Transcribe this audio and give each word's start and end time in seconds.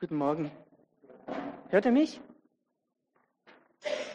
Guten 0.00 0.16
Morgen. 0.16 0.50
Hört 1.68 1.84
ihr 1.84 1.92
mich? 1.92 2.22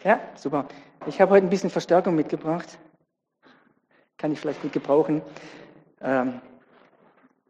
Ja, 0.02 0.18
super. 0.34 0.66
Ich 1.06 1.20
habe 1.20 1.30
heute 1.30 1.46
ein 1.46 1.50
bisschen 1.50 1.70
Verstärkung 1.70 2.16
mitgebracht. 2.16 2.76
Kann 4.16 4.32
ich 4.32 4.40
vielleicht 4.40 4.62
gut 4.62 4.72
gebrauchen. 4.72 5.22
Ähm, 6.00 6.40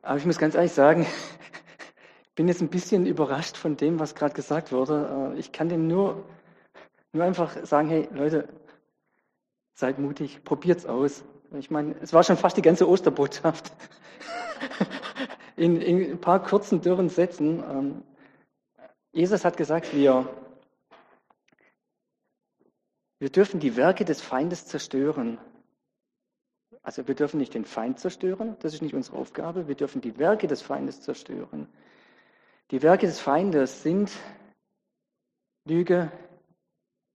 aber 0.03 0.19
ich 0.19 0.27
muss 0.27 0.37
ganz 0.37 0.54
ehrlich 0.54 0.72
sagen, 0.72 1.07
ich 2.25 2.35
bin 2.35 2.46
jetzt 2.46 2.61
ein 2.61 2.69
bisschen 2.69 3.07
überrascht 3.07 3.57
von 3.57 3.79
dem, 3.79 3.99
was 3.99 4.14
gerade 4.14 4.34
gesagt 4.34 4.71
wurde. 4.71 5.32
Äh, 5.34 5.39
ich 5.39 5.53
kann 5.53 5.71
dem 5.71 5.89
nur, 5.89 6.23
nur 7.14 7.25
einfach 7.25 7.64
sagen, 7.64 7.89
hey 7.89 8.07
Leute, 8.12 8.50
seid 9.73 9.98
mutig, 9.98 10.45
probiert's 10.45 10.84
aus. 10.84 11.25
Ich 11.53 11.71
meine, 11.71 11.95
es 12.03 12.12
war 12.12 12.23
schon 12.23 12.37
fast 12.37 12.59
die 12.59 12.62
ganze 12.62 12.87
Osterbotschaft. 12.87 13.73
In, 15.57 15.80
in 15.80 16.11
ein 16.11 16.21
paar 16.21 16.43
kurzen, 16.43 16.82
dürren 16.82 17.09
Sätzen. 17.09 17.61
Ähm, 17.61 18.03
Jesus 19.17 19.46
hat 19.46 19.57
gesagt, 19.57 19.95
wir, 19.95 20.29
wir 23.19 23.30
dürfen 23.30 23.61
die 23.61 23.74
Werke 23.74 24.05
des 24.05 24.20
Feindes 24.20 24.66
zerstören. 24.66 25.38
Also 26.83 27.09
wir 27.09 27.15
dürfen 27.15 27.38
nicht 27.38 27.55
den 27.55 27.65
Feind 27.65 27.98
zerstören, 27.98 28.59
das 28.60 28.74
ist 28.74 28.83
nicht 28.83 28.95
unsere 28.95 29.16
Aufgabe, 29.16 29.69
wir 29.69 29.74
dürfen 29.74 30.02
die 30.02 30.19
Werke 30.19 30.48
des 30.48 30.60
Feindes 30.60 31.01
zerstören. 31.01 31.66
Die 32.71 32.83
Werke 32.83 33.07
des 33.07 33.19
Feindes 33.19 33.83
sind 33.83 34.12
Lüge, 35.65 36.12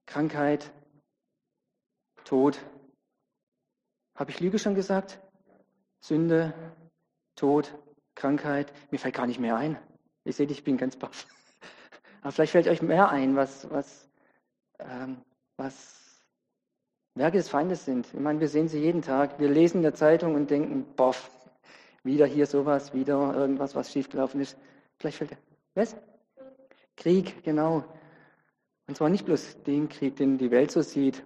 Krankheit, 0.07 0.71
Tod. 2.23 2.59
Habe 4.15 4.31
ich 4.31 4.39
Lüge 4.39 4.57
schon 4.57 4.73
gesagt? 4.73 5.19
Sünde, 5.99 6.55
Tod, 7.35 7.77
Krankheit. 8.15 8.73
Mir 8.89 8.97
fällt 8.97 9.13
gar 9.13 9.27
nicht 9.27 9.39
mehr 9.39 9.55
ein. 9.55 9.77
Ihr 10.25 10.33
seht, 10.33 10.49
ich 10.49 10.63
bin 10.63 10.77
ganz 10.77 10.95
baff. 10.95 11.27
Aber 12.21 12.31
vielleicht 12.31 12.51
fällt 12.51 12.67
euch 12.67 12.81
mehr 12.81 13.09
ein, 13.09 13.35
was, 13.35 13.69
was, 13.69 14.09
ähm, 14.79 15.17
was 15.57 16.25
Werke 17.15 17.37
des 17.37 17.49
Feindes 17.49 17.85
sind. 17.85 18.07
Ich 18.13 18.19
meine, 18.19 18.39
wir 18.39 18.47
sehen 18.47 18.67
sie 18.67 18.79
jeden 18.79 19.01
Tag. 19.01 19.39
Wir 19.39 19.49
lesen 19.49 19.77
in 19.77 19.83
der 19.83 19.95
Zeitung 19.95 20.35
und 20.35 20.49
denken, 20.49 20.85
boff, 20.95 21.29
wieder 22.03 22.25
hier 22.25 22.45
sowas, 22.45 22.93
wieder 22.93 23.33
irgendwas, 23.35 23.75
was 23.75 23.91
schiefgelaufen 23.91 24.39
ist. 24.39 24.57
Vielleicht 24.97 25.17
fällt 25.17 25.31
er. 25.31 25.37
Was? 25.75 25.95
Krieg, 26.95 27.43
genau. 27.43 27.83
Und 28.87 28.95
zwar 28.95 29.09
nicht 29.09 29.25
bloß 29.25 29.63
den 29.63 29.89
Krieg, 29.89 30.15
den 30.15 30.37
die 30.37 30.51
Welt 30.51 30.71
so 30.71 30.81
sieht, 30.81 31.23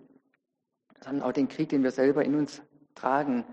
sondern 1.02 1.23
auch 1.23 1.33
den 1.33 1.47
Krieg, 1.47 1.69
den 1.69 1.83
wir 1.83 1.91
selber 1.91 2.23
in 2.23 2.35
uns 2.35 2.61
tragen. 2.93 3.45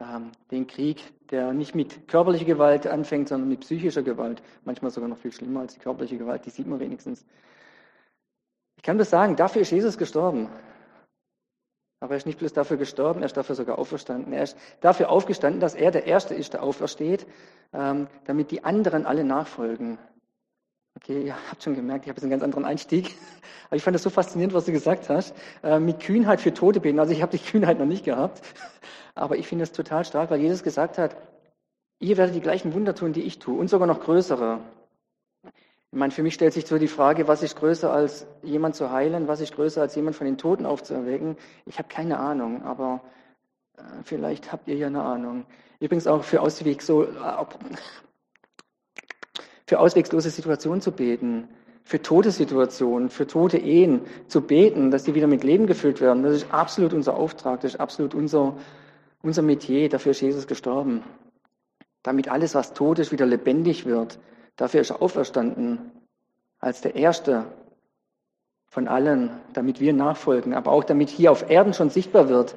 Ähm, 0.00 0.30
den 0.50 0.66
Krieg, 0.66 1.02
der 1.30 1.52
nicht 1.52 1.74
mit 1.74 2.06
körperlicher 2.06 2.44
Gewalt 2.44 2.86
anfängt, 2.86 3.28
sondern 3.28 3.48
mit 3.48 3.60
psychischer 3.60 4.02
Gewalt. 4.02 4.42
Manchmal 4.64 4.92
sogar 4.92 5.08
noch 5.08 5.18
viel 5.18 5.32
schlimmer 5.32 5.60
als 5.60 5.74
die 5.74 5.80
körperliche 5.80 6.18
Gewalt, 6.18 6.46
die 6.46 6.50
sieht 6.50 6.66
man 6.66 6.78
wenigstens. 6.78 7.24
Ich 8.76 8.84
kann 8.84 8.96
das 8.96 9.10
sagen, 9.10 9.34
dafür 9.34 9.62
ist 9.62 9.72
Jesus 9.72 9.98
gestorben. 9.98 10.48
Aber 12.00 12.14
er 12.14 12.18
ist 12.18 12.26
nicht 12.26 12.38
bloß 12.38 12.52
dafür 12.52 12.76
gestorben, 12.76 13.22
er 13.22 13.26
ist 13.26 13.36
dafür 13.36 13.56
sogar 13.56 13.76
auferstanden. 13.76 14.32
Er 14.32 14.44
ist 14.44 14.56
dafür 14.80 15.10
aufgestanden, 15.10 15.60
dass 15.60 15.74
er 15.74 15.90
der 15.90 16.06
Erste 16.06 16.34
ist, 16.34 16.52
der 16.52 16.62
aufersteht, 16.62 17.26
ähm, 17.72 18.06
damit 18.24 18.52
die 18.52 18.62
anderen 18.62 19.04
alle 19.04 19.24
nachfolgen. 19.24 19.98
Okay, 21.00 21.26
ihr 21.26 21.36
habt 21.48 21.62
schon 21.62 21.76
gemerkt, 21.76 22.06
ich 22.06 22.08
habe 22.08 22.16
jetzt 22.16 22.24
einen 22.24 22.32
ganz 22.32 22.42
anderen 22.42 22.64
Einstieg. 22.64 23.14
Aber 23.68 23.76
ich 23.76 23.84
fand 23.84 23.94
das 23.94 24.02
so 24.02 24.10
faszinierend, 24.10 24.52
was 24.52 24.64
du 24.64 24.72
gesagt 24.72 25.08
hast. 25.08 25.32
Äh, 25.62 25.78
mit 25.78 26.00
Kühnheit 26.00 26.40
für 26.40 26.52
Tote 26.52 26.80
beten. 26.80 26.98
Also 26.98 27.12
ich 27.12 27.22
habe 27.22 27.38
die 27.38 27.42
Kühnheit 27.42 27.78
noch 27.78 27.86
nicht 27.86 28.04
gehabt. 28.04 28.42
Aber 29.14 29.36
ich 29.36 29.46
finde 29.46 29.62
es 29.62 29.70
total 29.70 30.04
stark, 30.04 30.30
weil 30.30 30.40
Jesus 30.40 30.64
gesagt 30.64 30.98
hat, 30.98 31.16
ihr 32.00 32.16
werdet 32.16 32.34
die 32.34 32.40
gleichen 32.40 32.74
Wunder 32.74 32.96
tun, 32.96 33.12
die 33.12 33.22
ich 33.22 33.38
tue. 33.38 33.56
Und 33.56 33.70
sogar 33.70 33.86
noch 33.86 34.00
größere. 34.00 34.58
Ich 35.44 35.98
meine, 35.98 36.10
für 36.10 36.24
mich 36.24 36.34
stellt 36.34 36.52
sich 36.52 36.66
so 36.66 36.78
die 36.78 36.88
Frage, 36.88 37.28
was 37.28 37.44
ist 37.44 37.54
größer 37.54 37.92
als 37.92 38.26
jemand 38.42 38.74
zu 38.74 38.90
heilen? 38.90 39.28
Was 39.28 39.40
ist 39.40 39.54
größer 39.54 39.80
als 39.80 39.94
jemand 39.94 40.16
von 40.16 40.26
den 40.26 40.36
Toten 40.36 40.66
aufzuerwecken? 40.66 41.36
Ich 41.64 41.78
habe 41.78 41.88
keine 41.88 42.18
Ahnung, 42.18 42.64
aber 42.64 43.02
äh, 43.76 43.82
vielleicht 44.02 44.50
habt 44.50 44.66
ihr 44.66 44.74
ja 44.74 44.88
eine 44.88 45.02
Ahnung. 45.02 45.46
Übrigens 45.78 46.08
auch 46.08 46.24
für 46.24 46.40
Ausweg 46.40 46.82
so, 46.82 47.04
äh, 47.04 47.08
für 49.68 49.80
auswegslose 49.80 50.30
Situationen 50.30 50.80
zu 50.80 50.92
beten, 50.92 51.46
für 51.84 52.00
tote 52.00 52.30
Situationen, 52.30 53.10
für 53.10 53.26
tote 53.26 53.58
Ehen 53.58 54.00
zu 54.26 54.40
beten, 54.40 54.90
dass 54.90 55.04
die 55.04 55.14
wieder 55.14 55.26
mit 55.26 55.44
Leben 55.44 55.66
gefüllt 55.66 56.00
werden. 56.00 56.22
Das 56.22 56.32
ist 56.32 56.50
absolut 56.50 56.94
unser 56.94 57.14
Auftrag, 57.14 57.60
das 57.60 57.74
ist 57.74 57.80
absolut 57.80 58.14
unser, 58.14 58.56
unser 59.20 59.42
Metier. 59.42 59.90
Dafür 59.90 60.12
ist 60.12 60.22
Jesus 60.22 60.46
gestorben. 60.46 61.02
Damit 62.02 62.30
alles, 62.30 62.54
was 62.54 62.72
tot 62.72 62.98
ist, 62.98 63.12
wieder 63.12 63.26
lebendig 63.26 63.84
wird. 63.84 64.18
Dafür 64.56 64.80
ist 64.80 64.88
er 64.88 65.02
auferstanden 65.02 65.92
als 66.60 66.80
der 66.80 66.96
Erste 66.96 67.44
von 68.70 68.88
allen, 68.88 69.28
damit 69.52 69.80
wir 69.80 69.92
nachfolgen, 69.92 70.54
aber 70.54 70.72
auch 70.72 70.84
damit 70.84 71.10
hier 71.10 71.30
auf 71.30 71.50
Erden 71.50 71.74
schon 71.74 71.90
sichtbar 71.90 72.30
wird. 72.30 72.54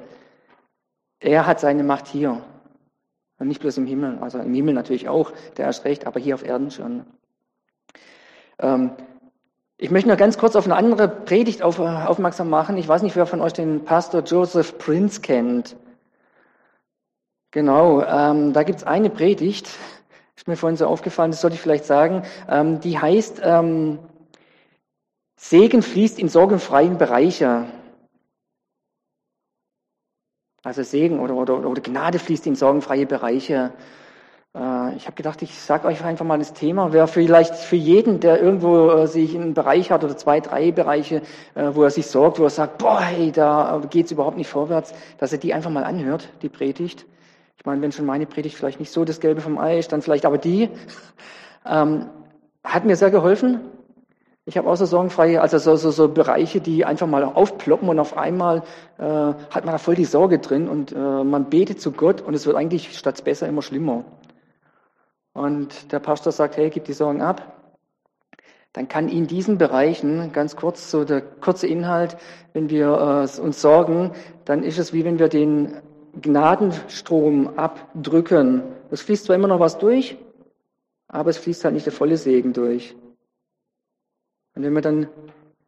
Er 1.20 1.46
hat 1.46 1.60
seine 1.60 1.84
Macht 1.84 2.06
hier. 2.06 2.42
Und 3.42 3.48
nicht 3.48 3.60
bloß 3.60 3.76
im 3.78 3.86
Himmel, 3.86 4.18
also 4.20 4.38
im 4.38 4.54
Himmel 4.54 4.72
natürlich 4.72 5.08
auch, 5.08 5.32
der 5.56 5.66
erst 5.66 5.84
recht, 5.84 6.06
aber 6.06 6.20
hier 6.20 6.36
auf 6.36 6.44
Erden 6.44 6.70
schon. 6.70 7.04
Ähm, 8.60 8.92
ich 9.78 9.90
möchte 9.90 10.08
noch 10.08 10.16
ganz 10.16 10.38
kurz 10.38 10.54
auf 10.54 10.64
eine 10.64 10.76
andere 10.76 11.08
Predigt 11.08 11.60
auf, 11.60 11.80
aufmerksam 11.80 12.48
machen. 12.48 12.76
Ich 12.76 12.86
weiß 12.86 13.02
nicht, 13.02 13.16
wer 13.16 13.26
von 13.26 13.40
euch 13.40 13.52
den 13.52 13.84
Pastor 13.84 14.22
Joseph 14.22 14.78
Prince 14.78 15.22
kennt. 15.22 15.74
Genau, 17.50 18.04
ähm, 18.04 18.52
da 18.52 18.62
gibt's 18.62 18.84
eine 18.84 19.10
Predigt, 19.10 19.68
ist 20.36 20.46
mir 20.46 20.54
vorhin 20.54 20.76
so 20.76 20.86
aufgefallen, 20.86 21.32
das 21.32 21.40
sollte 21.40 21.56
ich 21.56 21.60
vielleicht 21.60 21.84
sagen, 21.84 22.22
ähm, 22.48 22.78
die 22.78 22.96
heißt 22.96 23.40
ähm, 23.42 23.98
Segen 25.34 25.82
fließt 25.82 26.20
in 26.20 26.28
sorgenfreien 26.28 26.96
Bereiche. 26.96 27.64
Also 30.64 30.82
Segen 30.82 31.18
oder, 31.18 31.34
oder, 31.34 31.66
oder 31.66 31.80
Gnade 31.80 32.18
fließt 32.18 32.46
in 32.46 32.54
sorgenfreie 32.54 33.06
Bereiche. 33.06 33.72
Äh, 34.54 34.94
ich 34.96 35.06
habe 35.06 35.16
gedacht, 35.16 35.42
ich 35.42 35.58
sage 35.58 35.88
euch 35.88 36.04
einfach 36.04 36.24
mal 36.24 36.38
das 36.38 36.52
Thema. 36.52 36.92
Wäre 36.92 37.08
vielleicht 37.08 37.54
für 37.56 37.76
jeden, 37.76 38.20
der 38.20 38.40
irgendwo 38.40 38.90
äh, 38.90 39.06
sich 39.08 39.34
in 39.34 39.42
einen 39.42 39.54
Bereich 39.54 39.90
hat 39.90 40.04
oder 40.04 40.16
zwei, 40.16 40.40
drei 40.40 40.70
Bereiche, 40.70 41.22
äh, 41.54 41.70
wo 41.72 41.82
er 41.82 41.90
sich 41.90 42.06
sorgt, 42.06 42.38
wo 42.38 42.44
er 42.44 42.50
sagt, 42.50 42.78
boah, 42.78 43.00
hey, 43.00 43.32
da 43.32 43.80
geht's 43.90 44.12
überhaupt 44.12 44.36
nicht 44.36 44.48
vorwärts, 44.48 44.94
dass 45.18 45.32
er 45.32 45.38
die 45.38 45.52
einfach 45.52 45.70
mal 45.70 45.84
anhört, 45.84 46.28
die 46.42 46.48
Predigt. 46.48 47.06
Ich 47.58 47.66
meine, 47.66 47.82
wenn 47.82 47.92
schon 47.92 48.06
meine 48.06 48.26
Predigt 48.26 48.56
vielleicht 48.56 48.80
nicht 48.80 48.92
so 48.92 49.04
das 49.04 49.20
Gelbe 49.20 49.40
vom 49.40 49.58
Ei 49.58 49.78
ist, 49.78 49.92
dann 49.92 50.02
vielleicht 50.02 50.26
aber 50.26 50.38
die. 50.38 50.68
Ähm, 51.64 52.06
hat 52.64 52.84
mir 52.84 52.96
sehr 52.96 53.12
geholfen. 53.12 53.60
Ich 54.44 54.58
habe 54.58 54.68
auch 54.68 54.74
so 54.74 54.86
sorgenfreie, 54.86 55.40
also 55.40 55.58
so, 55.58 55.76
so, 55.76 55.92
so 55.92 56.08
Bereiche, 56.08 56.60
die 56.60 56.84
einfach 56.84 57.06
mal 57.06 57.22
aufploppen 57.22 57.88
und 57.88 58.00
auf 58.00 58.16
einmal 58.16 58.64
äh, 58.98 59.04
hat 59.04 59.64
man 59.64 59.72
da 59.72 59.78
voll 59.78 59.94
die 59.94 60.04
Sorge 60.04 60.40
drin 60.40 60.68
und 60.68 60.90
äh, 60.90 60.96
man 60.96 61.48
betet 61.48 61.80
zu 61.80 61.92
Gott 61.92 62.20
und 62.20 62.34
es 62.34 62.44
wird 62.44 62.56
eigentlich 62.56 62.98
statt 62.98 63.22
besser 63.22 63.46
immer 63.46 63.62
schlimmer. 63.62 64.04
Und 65.32 65.92
der 65.92 66.00
Pastor 66.00 66.32
sagt, 66.32 66.56
hey, 66.56 66.70
gib 66.70 66.84
die 66.84 66.92
Sorgen 66.92 67.22
ab. 67.22 67.62
Dann 68.72 68.88
kann 68.88 69.08
in 69.08 69.28
diesen 69.28 69.58
Bereichen, 69.58 70.32
ganz 70.32 70.56
kurz, 70.56 70.90
so 70.90 71.04
der 71.04 71.20
kurze 71.20 71.68
Inhalt, 71.68 72.16
wenn 72.52 72.68
wir 72.68 73.28
äh, 73.38 73.40
uns 73.40 73.60
sorgen, 73.60 74.10
dann 74.44 74.64
ist 74.64 74.78
es 74.78 74.92
wie 74.92 75.04
wenn 75.04 75.20
wir 75.20 75.28
den 75.28 75.76
Gnadenstrom 76.20 77.58
abdrücken. 77.58 78.64
Es 78.90 79.02
fließt 79.02 79.26
zwar 79.26 79.36
immer 79.36 79.48
noch 79.48 79.60
was 79.60 79.78
durch, 79.78 80.16
aber 81.06 81.30
es 81.30 81.38
fließt 81.38 81.64
halt 81.64 81.74
nicht 81.74 81.86
der 81.86 81.92
volle 81.92 82.16
Segen 82.16 82.52
durch. 82.52 82.96
Und 84.54 84.62
wenn 84.62 84.72
wir 84.74 84.82
dann 84.82 85.08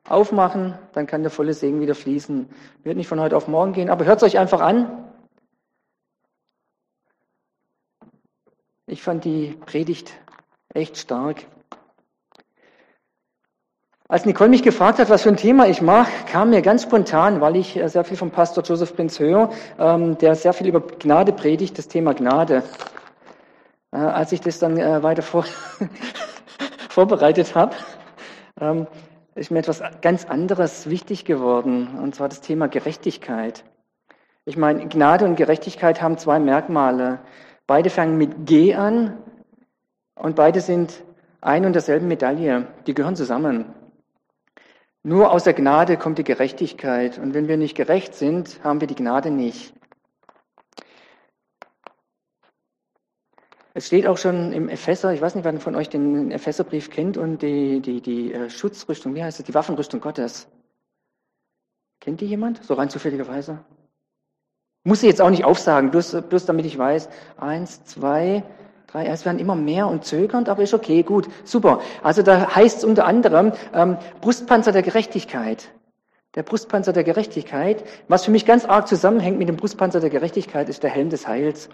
aufmachen, 0.08 0.78
dann 0.92 1.06
kann 1.06 1.22
der 1.22 1.30
volle 1.30 1.54
Segen 1.54 1.80
wieder 1.80 1.94
fließen. 1.94 2.48
Wird 2.82 2.96
nicht 2.96 3.08
von 3.08 3.20
heute 3.20 3.36
auf 3.36 3.48
morgen 3.48 3.72
gehen, 3.72 3.88
aber 3.88 4.04
hört 4.04 4.18
es 4.18 4.22
euch 4.24 4.38
einfach 4.38 4.60
an. 4.60 5.04
Ich 8.86 9.02
fand 9.02 9.24
die 9.24 9.56
Predigt 9.64 10.12
echt 10.74 10.98
stark. 10.98 11.46
Als 14.06 14.26
Nicole 14.26 14.50
mich 14.50 14.62
gefragt 14.62 14.98
hat, 14.98 15.08
was 15.08 15.22
für 15.22 15.30
ein 15.30 15.38
Thema 15.38 15.66
ich 15.66 15.80
mache, 15.80 16.10
kam 16.30 16.50
mir 16.50 16.60
ganz 16.60 16.82
spontan, 16.82 17.40
weil 17.40 17.56
ich 17.56 17.76
äh, 17.76 17.88
sehr 17.88 18.04
viel 18.04 18.18
vom 18.18 18.30
Pastor 18.30 18.62
Joseph 18.62 18.94
Prinz 18.94 19.18
höre, 19.18 19.50
ähm, 19.78 20.18
der 20.18 20.34
sehr 20.34 20.52
viel 20.52 20.66
über 20.68 20.82
Gnade 20.82 21.32
predigt, 21.32 21.78
das 21.78 21.88
Thema 21.88 22.12
Gnade. 22.12 22.62
Äh, 23.92 23.96
als 23.96 24.32
ich 24.32 24.42
das 24.42 24.58
dann 24.58 24.76
äh, 24.76 25.02
weiter 25.02 25.22
vor 25.22 25.46
vorbereitet 26.90 27.54
habe, 27.54 27.74
ähm, 28.60 28.86
ist 29.34 29.50
mir 29.50 29.58
etwas 29.58 29.82
ganz 30.00 30.24
anderes 30.24 30.88
wichtig 30.88 31.24
geworden, 31.24 31.98
und 32.00 32.14
zwar 32.14 32.28
das 32.28 32.40
Thema 32.40 32.68
Gerechtigkeit. 32.68 33.64
Ich 34.44 34.56
meine, 34.56 34.86
Gnade 34.88 35.24
und 35.24 35.36
Gerechtigkeit 35.36 36.02
haben 36.02 36.18
zwei 36.18 36.38
Merkmale. 36.38 37.20
Beide 37.66 37.90
fangen 37.90 38.18
mit 38.18 38.46
G 38.46 38.74
an 38.74 39.16
und 40.14 40.36
beide 40.36 40.60
sind 40.60 41.02
ein 41.40 41.64
und 41.64 41.72
derselben 41.72 42.08
Medaille. 42.08 42.66
Die 42.86 42.94
gehören 42.94 43.16
zusammen. 43.16 43.74
Nur 45.02 45.32
aus 45.32 45.44
der 45.44 45.54
Gnade 45.54 45.96
kommt 45.96 46.18
die 46.18 46.24
Gerechtigkeit. 46.24 47.18
Und 47.18 47.34
wenn 47.34 47.48
wir 47.48 47.56
nicht 47.56 47.74
gerecht 47.74 48.14
sind, 48.14 48.62
haben 48.62 48.80
wir 48.80 48.88
die 48.88 48.94
Gnade 48.94 49.30
nicht. 49.30 49.74
Es 53.76 53.88
steht 53.88 54.06
auch 54.06 54.18
schon 54.18 54.52
im 54.52 54.68
Epheser, 54.68 55.12
ich 55.12 55.20
weiß 55.20 55.34
nicht, 55.34 55.44
wer 55.44 55.58
von 55.58 55.74
euch 55.74 55.88
den 55.88 56.30
Epheserbrief 56.30 56.90
kennt 56.90 57.16
und 57.16 57.42
die, 57.42 57.80
die, 57.80 58.00
die 58.00 58.32
äh, 58.32 58.48
Schutzrüstung, 58.48 59.16
wie 59.16 59.22
heißt 59.24 59.40
es, 59.40 59.46
die 59.46 59.54
Waffenrüstung 59.54 60.00
Gottes. 60.00 60.46
Kennt 62.00 62.20
die 62.20 62.26
jemand? 62.26 62.62
So 62.62 62.74
rein 62.74 62.88
zufälligerweise? 62.88 63.58
Muss 64.84 65.02
ich 65.02 65.08
jetzt 65.08 65.20
auch 65.20 65.30
nicht 65.30 65.44
aufsagen, 65.44 65.90
bloß, 65.90 66.22
bloß 66.28 66.46
damit 66.46 66.66
ich 66.66 66.78
weiß. 66.78 67.08
Eins, 67.36 67.82
zwei, 67.84 68.44
drei, 68.86 69.06
es 69.06 69.24
werden 69.24 69.40
immer 69.40 69.56
mehr 69.56 69.88
und 69.88 70.04
zögernd, 70.04 70.48
aber 70.48 70.62
ist 70.62 70.74
okay, 70.74 71.02
gut, 71.02 71.26
super. 71.42 71.80
Also 72.04 72.22
da 72.22 72.54
heißt 72.54 72.78
es 72.78 72.84
unter 72.84 73.06
anderem 73.06 73.52
ähm, 73.72 73.96
Brustpanzer 74.20 74.70
der 74.70 74.82
Gerechtigkeit. 74.82 75.72
Der 76.36 76.44
Brustpanzer 76.44 76.92
der 76.92 77.02
Gerechtigkeit. 77.02 77.82
Was 78.06 78.24
für 78.24 78.30
mich 78.30 78.46
ganz 78.46 78.66
arg 78.66 78.86
zusammenhängt 78.86 79.38
mit 79.38 79.48
dem 79.48 79.56
Brustpanzer 79.56 79.98
der 79.98 80.10
Gerechtigkeit, 80.10 80.68
ist 80.68 80.84
der 80.84 80.90
Helm 80.90 81.10
des 81.10 81.26
Heils. 81.26 81.70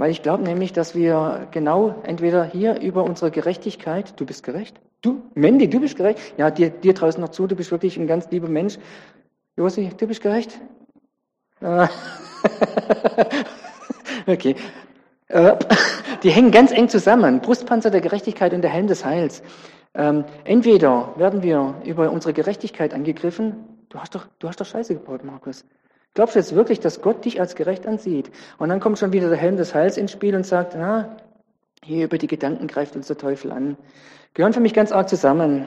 Weil 0.00 0.12
ich 0.12 0.22
glaube 0.22 0.42
nämlich, 0.42 0.72
dass 0.72 0.94
wir 0.94 1.46
genau 1.50 1.94
entweder 2.04 2.42
hier 2.42 2.80
über 2.80 3.04
unsere 3.04 3.30
Gerechtigkeit, 3.30 4.18
du 4.18 4.24
bist 4.24 4.42
gerecht, 4.42 4.80
du, 5.02 5.20
Mandy, 5.34 5.68
du 5.68 5.78
bist 5.78 5.94
gerecht, 5.94 6.18
ja, 6.38 6.50
dir, 6.50 6.70
dir 6.70 6.94
draußen 6.94 7.20
noch 7.20 7.28
zu, 7.28 7.46
du 7.46 7.54
bist 7.54 7.70
wirklich 7.70 7.98
ein 7.98 8.06
ganz 8.06 8.30
lieber 8.30 8.48
Mensch. 8.48 8.78
Josi, 9.58 9.90
du 9.94 10.06
bist 10.06 10.22
gerecht? 10.22 10.58
Okay. 14.26 14.54
Äh, 15.28 15.56
die 16.22 16.30
hängen 16.30 16.50
ganz 16.50 16.72
eng 16.72 16.88
zusammen. 16.88 17.40
Brustpanzer 17.40 17.90
der 17.90 18.00
Gerechtigkeit 18.00 18.54
und 18.54 18.62
der 18.62 18.70
Helm 18.70 18.86
des 18.86 19.04
Heils. 19.04 19.42
Ähm, 19.94 20.24
entweder 20.44 21.12
werden 21.16 21.42
wir 21.42 21.74
über 21.84 22.10
unsere 22.10 22.32
Gerechtigkeit 22.32 22.94
angegriffen. 22.94 23.56
Du 23.90 23.98
hast 23.98 24.14
doch, 24.14 24.26
du 24.38 24.48
hast 24.48 24.60
doch 24.60 24.66
Scheiße 24.66 24.94
gebaut, 24.94 25.24
Markus. 25.24 25.64
Glaubst 26.14 26.34
du 26.34 26.40
jetzt 26.40 26.54
wirklich, 26.54 26.80
dass 26.80 27.02
Gott 27.02 27.24
dich 27.24 27.40
als 27.40 27.54
gerecht 27.54 27.86
ansieht? 27.86 28.30
Und 28.58 28.68
dann 28.68 28.80
kommt 28.80 28.98
schon 28.98 29.12
wieder 29.12 29.28
der 29.28 29.38
Helm 29.38 29.56
des 29.56 29.74
Heils 29.74 29.96
ins 29.96 30.10
Spiel 30.10 30.34
und 30.34 30.44
sagt, 30.44 30.74
na, 30.76 31.16
hier 31.84 32.04
über 32.04 32.18
die 32.18 32.26
Gedanken 32.26 32.66
greift 32.66 32.96
uns 32.96 33.06
der 33.06 33.16
Teufel 33.18 33.52
an. 33.52 33.76
Gehören 34.34 34.52
für 34.52 34.60
mich 34.60 34.74
ganz 34.74 34.92
arg 34.92 35.08
zusammen. 35.08 35.66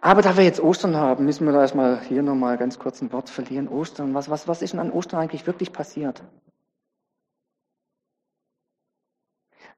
Aber 0.00 0.22
da 0.22 0.36
wir 0.36 0.44
jetzt 0.44 0.60
Ostern 0.60 0.96
haben, 0.96 1.24
müssen 1.24 1.46
wir 1.46 1.52
da 1.52 1.62
erstmal 1.62 2.00
hier 2.02 2.22
nochmal 2.22 2.58
ganz 2.58 2.78
kurz 2.78 3.02
ein 3.02 3.12
Wort 3.12 3.30
verlieren. 3.30 3.68
Ostern, 3.68 4.14
was, 4.14 4.30
was, 4.30 4.46
was 4.46 4.62
ist 4.62 4.72
denn 4.72 4.80
an 4.80 4.92
Ostern 4.92 5.20
eigentlich 5.20 5.46
wirklich 5.46 5.72
passiert? 5.72 6.22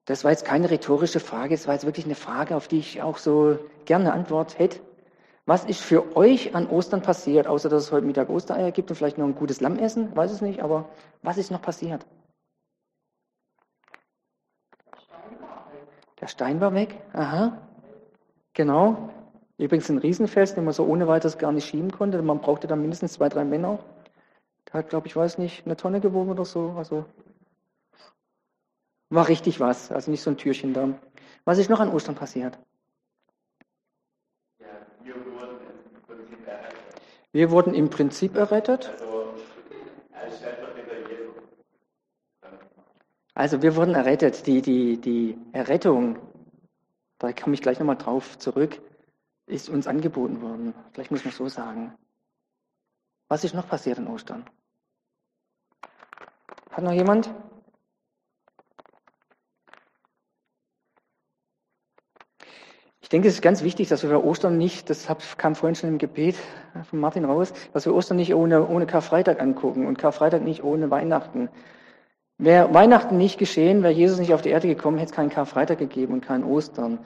Das 0.05 0.25
war 0.25 0.31
jetzt 0.31 0.45
keine 0.45 0.71
rhetorische 0.71 1.21
Frage, 1.21 1.55
es 1.55 1.67
war 1.67 1.75
jetzt 1.75 1.87
wirklich 1.87 2.07
eine 2.07 2.15
Frage, 2.15 2.57
auf 2.57 2.67
die 2.67 2.79
ich 2.79 3.03
auch 3.03 3.19
so 3.19 3.59
gerne 3.85 4.13
Antwort 4.13 4.59
hätte. 4.59 4.81
Was 5.49 5.65
ist 5.65 5.81
für 5.81 6.15
euch 6.15 6.55
an 6.55 6.69
Ostern 6.69 7.01
passiert, 7.01 7.47
außer 7.47 7.71
dass 7.71 7.85
es 7.85 7.91
heute 7.91 8.05
Mittag 8.05 8.29
Ostereier 8.29 8.71
gibt 8.71 8.91
und 8.91 8.97
vielleicht 8.97 9.17
noch 9.17 9.25
ein 9.25 9.35
gutes 9.35 9.63
Lamm 9.63 9.79
essen? 9.79 10.15
Weiß 10.15 10.31
es 10.31 10.43
nicht, 10.43 10.63
aber 10.63 10.91
was 11.23 11.39
ist 11.39 11.51
noch 11.51 11.63
passiert? 11.63 12.05
Der 16.21 16.27
Stein 16.27 16.61
war 16.61 16.75
weg. 16.75 17.01
Aha. 17.15 17.67
Genau. 18.53 19.09
Übrigens 19.57 19.89
ein 19.89 19.97
Riesenfels, 19.97 20.55
den 20.55 20.65
man 20.65 20.75
so 20.75 20.85
ohne 20.85 21.09
weiteres 21.09 21.39
gar 21.39 21.53
nicht 21.53 21.67
schieben 21.67 21.93
konnte. 21.93 22.21
Man 22.21 22.43
brauchte 22.43 22.67
da 22.67 22.77
mindestens 22.77 23.15
zwei, 23.15 23.31
drei 23.31 23.45
Männer. 23.45 23.79
Der 24.67 24.81
hat, 24.81 24.91
glaube 24.91 25.07
ich, 25.07 25.17
weiß 25.17 25.39
nicht, 25.39 25.65
eine 25.65 25.79
Tonne 25.79 26.03
gewogen 26.03 26.31
oder 26.31 26.45
so. 26.45 26.75
Also 26.77 27.07
war 29.09 29.29
richtig 29.29 29.61
was. 29.61 29.91
Also 29.91 30.11
nicht 30.11 30.21
so 30.21 30.29
ein 30.29 30.37
Türchen 30.37 30.75
da. 30.75 30.91
Was 31.47 31.57
ist 31.57 31.71
noch 31.71 31.81
an 31.81 31.89
Ostern 31.89 32.17
passiert? 32.17 32.59
Wir 37.33 37.51
wurden 37.51 37.75
im 37.75 37.91
Prinzip 37.91 38.37
errettet. 38.37 38.91
Also 43.35 43.63
wir 43.63 43.77
wurden 43.77 43.95
errettet. 43.95 44.47
Die, 44.47 44.63
die, 44.63 45.01
die 45.01 45.39
Errettung, 45.53 46.19
da 47.19 47.33
komme 47.33 47.55
ich 47.55 47.63
gleich 47.63 47.79
nochmal 47.79 47.97
drauf 47.97 48.39
zurück, 48.39 48.81
ist 49.47 49.69
uns 49.69 49.87
angeboten 49.87 50.41
worden. 50.43 50.75
Vielleicht 50.93 51.11
muss 51.11 51.25
man 51.25 51.33
so 51.33 51.49
sagen. 51.49 51.95
Was 53.29 53.45
ist 53.45 53.55
noch 53.55 53.69
passiert 53.69 53.99
an 53.99 54.09
Ostern? 54.09 54.45
Hat 56.71 56.83
noch 56.83 56.93
jemand? 56.93 57.33
Ich 63.09 63.11
denke, 63.11 63.29
es 63.29 63.37
ist 63.37 63.41
ganz 63.41 63.63
wichtig, 63.63 63.89
dass 63.89 64.03
wir 64.03 64.23
Ostern 64.23 64.59
nicht, 64.59 64.91
das 64.91 65.09
kam 65.39 65.55
vorhin 65.55 65.75
schon 65.75 65.89
im 65.89 65.97
Gebet 65.97 66.37
von 66.91 67.01
Martin 67.01 67.25
raus, 67.25 67.55
dass 67.73 67.87
wir 67.87 67.95
Ostern 67.95 68.19
nicht 68.19 68.35
ohne, 68.35 68.69
ohne 68.69 68.85
Karfreitag 68.85 69.41
angucken 69.41 69.87
und 69.87 69.97
Karfreitag 69.97 70.43
nicht 70.43 70.63
ohne 70.63 70.91
Weihnachten. 70.91 71.49
Wäre 72.37 72.75
Weihnachten 72.75 73.17
nicht 73.17 73.39
geschehen, 73.39 73.83
wäre 73.83 73.95
Jesus 73.95 74.19
nicht 74.19 74.35
auf 74.35 74.43
die 74.43 74.51
Erde 74.51 74.69
gekommen, 74.69 74.99
hätte 74.99 75.13
es 75.13 75.17
keinen 75.17 75.31
Karfreitag 75.31 75.79
gegeben 75.79 76.13
und 76.13 76.21
keinen 76.21 76.45
Ostern. 76.45 76.99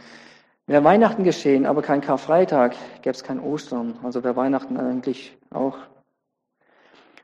Wäre 0.66 0.82
Weihnachten 0.82 1.22
geschehen, 1.22 1.66
aber 1.66 1.82
kein 1.82 2.00
Karfreitag, 2.00 2.74
gäbe 3.02 3.14
es 3.14 3.22
kein 3.22 3.38
Ostern. 3.38 3.94
Also 4.02 4.24
wäre 4.24 4.34
Weihnachten 4.34 4.78
eigentlich 4.78 5.38
auch. 5.50 5.78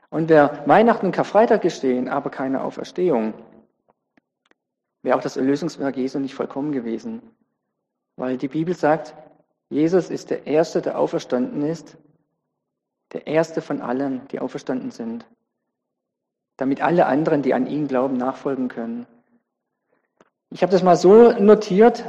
Und 0.09 0.29
wäre 0.29 0.63
Weihnachten 0.67 1.07
und 1.07 1.11
Karfreitag 1.11 1.63
geschehen, 1.63 2.07
aber 2.07 2.29
keine 2.29 2.63
Auferstehung, 2.63 3.33
wäre 5.01 5.17
auch 5.17 5.21
das 5.21 5.35
Erlösungswerk 5.35 5.97
Jesu 5.97 6.19
nicht 6.19 6.33
vollkommen 6.33 6.71
gewesen. 6.71 7.21
Weil 8.19 8.37
die 8.37 8.49
Bibel 8.49 8.75
sagt, 8.75 9.15
Jesus 9.69 10.09
ist 10.09 10.29
der 10.29 10.45
Erste, 10.45 10.81
der 10.81 10.99
auferstanden 10.99 11.61
ist, 11.61 11.97
der 13.13 13.27
Erste 13.27 13.61
von 13.61 13.79
allen, 13.79 14.27
die 14.27 14.41
auferstanden 14.41 14.91
sind, 14.91 15.25
damit 16.57 16.81
alle 16.81 17.05
anderen, 17.05 17.43
die 17.43 17.53
an 17.53 17.65
ihn 17.65 17.87
glauben, 17.87 18.17
nachfolgen 18.17 18.67
können. 18.67 19.07
Ich 20.49 20.63
habe 20.63 20.71
das 20.73 20.83
mal 20.83 20.97
so 20.97 21.31
notiert, 21.31 22.03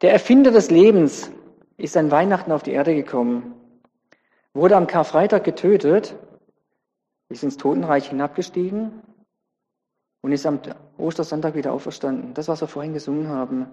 der 0.00 0.10
Erfinder 0.10 0.50
des 0.50 0.72
Lebens 0.72 1.30
ist 1.76 1.96
an 1.96 2.10
Weihnachten 2.10 2.50
auf 2.50 2.64
die 2.64 2.72
Erde 2.72 2.92
gekommen, 2.92 3.54
wurde 4.54 4.76
am 4.76 4.88
Karfreitag 4.88 5.44
getötet, 5.44 6.16
ist 7.28 7.44
ins 7.44 7.58
Totenreich 7.58 8.08
hinabgestiegen 8.08 9.04
und 10.20 10.32
ist 10.32 10.46
am 10.46 10.58
Ostersonntag 10.98 11.54
wieder 11.54 11.72
auferstanden. 11.72 12.34
Das, 12.34 12.48
was 12.48 12.60
wir 12.60 12.66
vorhin 12.66 12.92
gesungen 12.92 13.28
haben. 13.28 13.68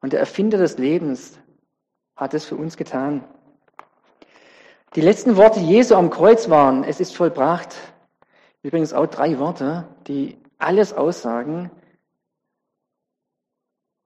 Und 0.00 0.12
der 0.12 0.20
Erfinder 0.20 0.58
des 0.58 0.78
Lebens 0.78 1.38
hat 2.16 2.34
es 2.34 2.44
für 2.44 2.56
uns 2.56 2.76
getan. 2.76 3.24
Die 4.94 5.00
letzten 5.00 5.36
Worte 5.36 5.60
Jesu 5.60 5.94
am 5.94 6.10
Kreuz 6.10 6.50
waren, 6.50 6.84
es 6.84 7.00
ist 7.00 7.14
vollbracht. 7.14 7.76
Übrigens 8.62 8.92
auch 8.92 9.06
drei 9.06 9.38
Worte, 9.38 9.86
die 10.06 10.36
alles 10.58 10.92
aussagen. 10.92 11.70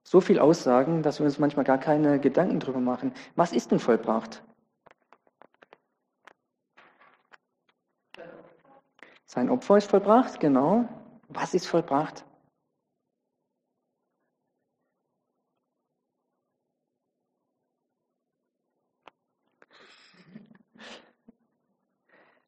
So 0.03 0.21
viel 0.21 0.39
aussagen, 0.39 1.01
dass 1.01 1.19
wir 1.19 1.25
uns 1.25 1.39
manchmal 1.39 1.65
gar 1.65 1.79
keine 1.79 2.19
Gedanken 2.19 2.59
drüber 2.59 2.79
machen. 2.79 3.13
Was 3.35 3.51
ist 3.51 3.71
denn 3.71 3.79
vollbracht? 3.79 4.43
Sein 9.25 9.49
Opfer 9.49 9.77
ist 9.77 9.89
vollbracht, 9.89 10.39
genau. 10.39 10.87
Was 11.29 11.53
ist 11.53 11.67
vollbracht? 11.67 12.23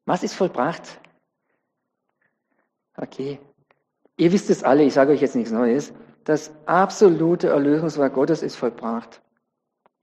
Was 0.08 0.22
ist 0.22 0.32
vollbracht? 0.32 0.98
Okay. 2.96 3.38
Ihr 4.16 4.32
wisst 4.32 4.48
es 4.48 4.64
alle, 4.64 4.82
ich 4.82 4.94
sage 4.94 5.12
euch 5.12 5.20
jetzt 5.20 5.36
nichts 5.36 5.52
Neues. 5.52 5.92
Das 6.24 6.50
absolute 6.64 7.48
Erlösungswerk 7.48 8.14
Gottes 8.14 8.42
ist 8.42 8.56
vollbracht. 8.56 9.20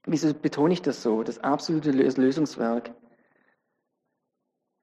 Wieso 0.04 0.32
betone 0.32 0.74
ich 0.74 0.80
das 0.80 1.02
so? 1.02 1.24
Das 1.24 1.40
absolute 1.40 1.90
Lösungswerk 1.90 2.92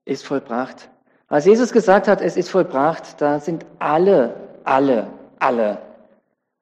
ist 0.04 0.26
vollbracht. 0.26 0.92
Als 1.30 1.46
Jesus 1.46 1.72
gesagt 1.72 2.10
hat, 2.10 2.20
es 2.20 2.36
ist 2.36 2.50
vollbracht, 2.50 3.22
da 3.22 3.40
sind 3.40 3.66
alle, 3.80 4.60
alle, 4.66 5.08
alle 5.40 5.82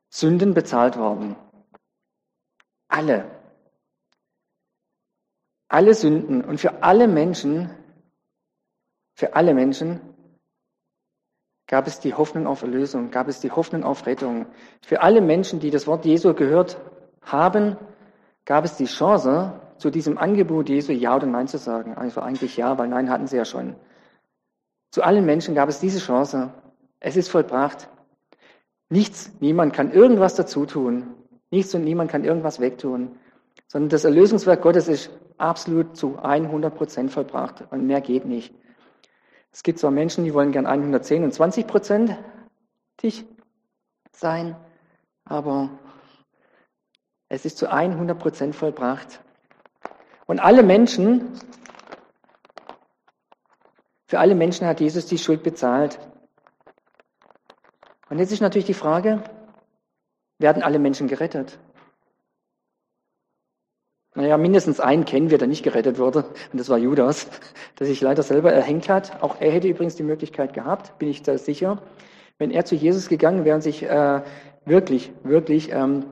Sünden 0.10 0.53
bezahlt 0.53 0.98
worden. 0.98 1.36
Alle. 2.89 3.25
Alle 5.68 5.96
Sünden. 5.96 6.44
Und 6.44 6.60
für 6.60 6.84
alle 6.84 7.08
Menschen 7.08 7.72
für 9.13 9.36
alle 9.36 9.53
Menschen 9.53 10.00
gab 11.68 11.88
es 11.88 12.00
die 12.00 12.13
Hoffnung 12.13 12.48
auf 12.48 12.63
Erlösung, 12.63 13.12
gab 13.12 13.27
es 13.27 13.39
die 13.39 13.51
Hoffnung 13.51 13.84
auf 13.84 14.06
Rettung. 14.06 14.46
Für 14.82 15.01
alle 15.01 15.22
Menschen, 15.22 15.60
die 15.60 15.70
das 15.70 15.88
Wort 15.88 16.06
Jesu 16.06 16.34
gehört 16.34 16.77
haben, 17.22 17.77
gab 18.46 18.65
es 18.65 18.75
die 18.75 18.86
Chance, 18.86 19.53
zu 19.77 19.89
diesem 19.89 20.18
Angebot 20.18 20.70
Jesu 20.70 20.91
Ja 20.91 21.15
oder 21.15 21.25
Nein 21.25 21.48
zu 21.48 21.58
sagen. 21.58 21.96
Also 21.96 22.22
eigentlich 22.22 22.56
Ja, 22.56 22.77
weil 22.77 22.88
Nein 22.88 23.10
hatten 23.10 23.27
sie 23.27 23.38
ja 23.38 23.46
schon. 23.46 23.75
Zu 24.91 25.01
allen 25.01 25.25
Menschen 25.25 25.56
gab 25.56 25.70
es 25.70 25.80
diese 25.80 26.00
Chance. 26.00 26.53
Es 27.00 27.18
ist 27.18 27.30
vollbracht. 27.30 27.89
Nichts, 28.89 29.32
niemand 29.39 29.74
kann 29.74 29.91
irgendwas 29.91 30.36
dazu 30.36 30.65
tun. 30.65 31.15
Nichts 31.50 31.74
und 31.74 31.84
niemand 31.84 32.12
kann 32.12 32.24
irgendwas 32.24 32.60
wegtun. 32.60 33.18
Sondern 33.68 33.89
das 33.89 34.03
Erlösungswerk 34.03 34.62
Gottes 34.62 34.88
ist 34.88 35.10
absolut 35.38 35.98
zu 35.98 36.20
100 36.20 36.75
Prozent 36.75 37.12
vollbracht 37.12 37.63
und 37.72 37.88
mehr 37.88 38.01
geht 38.01 38.25
nicht. 38.25 38.53
Es 39.51 39.63
gibt 39.63 39.79
zwar 39.79 39.91
Menschen, 39.91 40.24
die 40.24 40.34
wollen 40.34 40.51
gern 40.51 40.65
110 40.65 41.24
und 41.24 41.34
20 41.34 41.67
Prozent 41.67 42.17
sein, 44.12 44.55
aber 45.25 45.70
es 47.29 47.46
ist 47.46 47.58
zu 47.58 47.70
100 47.72 48.17
Prozent 48.17 48.55
vollbracht. 48.55 49.22
Und 50.27 50.39
alle 50.39 50.63
Menschen, 50.63 51.39
für 54.08 54.20
alle 54.20 54.36
Menschen 54.36 54.67
hat 54.67 54.79
Jesus 54.79 55.05
die 55.05 55.17
Schuld 55.17 55.43
bezahlt. 55.43 56.00
Und 58.10 58.20
jetzt 58.20 58.31
ist 58.31 58.41
natürlich 58.41 58.65
die 58.65 58.74
Frage, 58.74 59.24
werden 60.38 60.63
alle 60.63 60.79
Menschen 60.79 61.08
gerettet? 61.08 61.60
Naja, 64.13 64.38
mindestens 64.38 64.82
einen 64.82 65.06
kennen 65.06 65.30
wir, 65.30 65.38
der 65.38 65.48
nicht 65.48 65.63
gerettet 65.63 65.98
wurde, 65.98 66.25
und 66.51 66.60
das 66.60 66.68
war 66.68 66.77
Judas, 66.77 67.27
der 67.80 67.88
sich 67.88 68.01
leider 68.01 68.24
selber 68.24 68.51
erhängt 68.51 68.89
hat. 68.89 69.24
Auch 69.24 69.39
er 69.39 69.51
hätte 69.51 69.70
übrigens 69.70 69.96
die 69.96 70.03
Möglichkeit 70.03 70.53
gehabt, 70.53 70.98
bin 71.00 71.10
ich 71.10 71.24
da 71.24 71.38
sicher. 71.38 71.82
Wenn 72.38 72.51
er 72.51 72.65
zu 72.65 72.75
Jesus 72.75 73.08
gegangen 73.08 73.46
wäre 73.46 73.56
und 73.56 73.62
sich 73.62 73.84
äh, 73.84 74.22
wirklich, 74.65 75.13
wirklich 75.24 75.72
ähm, 75.72 76.06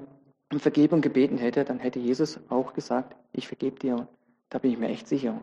um 0.51 0.59
Vergebung 0.59 1.01
gebeten 1.01 1.37
hätte, 1.37 1.65
dann 1.65 1.79
hätte 1.79 1.99
Jesus 1.99 2.39
auch 2.49 2.73
gesagt, 2.73 3.15
ich 3.33 3.47
vergebe 3.47 3.79
dir. 3.79 4.07
Da 4.49 4.59
bin 4.59 4.71
ich 4.71 4.79
mir 4.79 4.89
echt 4.89 5.07
sicher. 5.07 5.41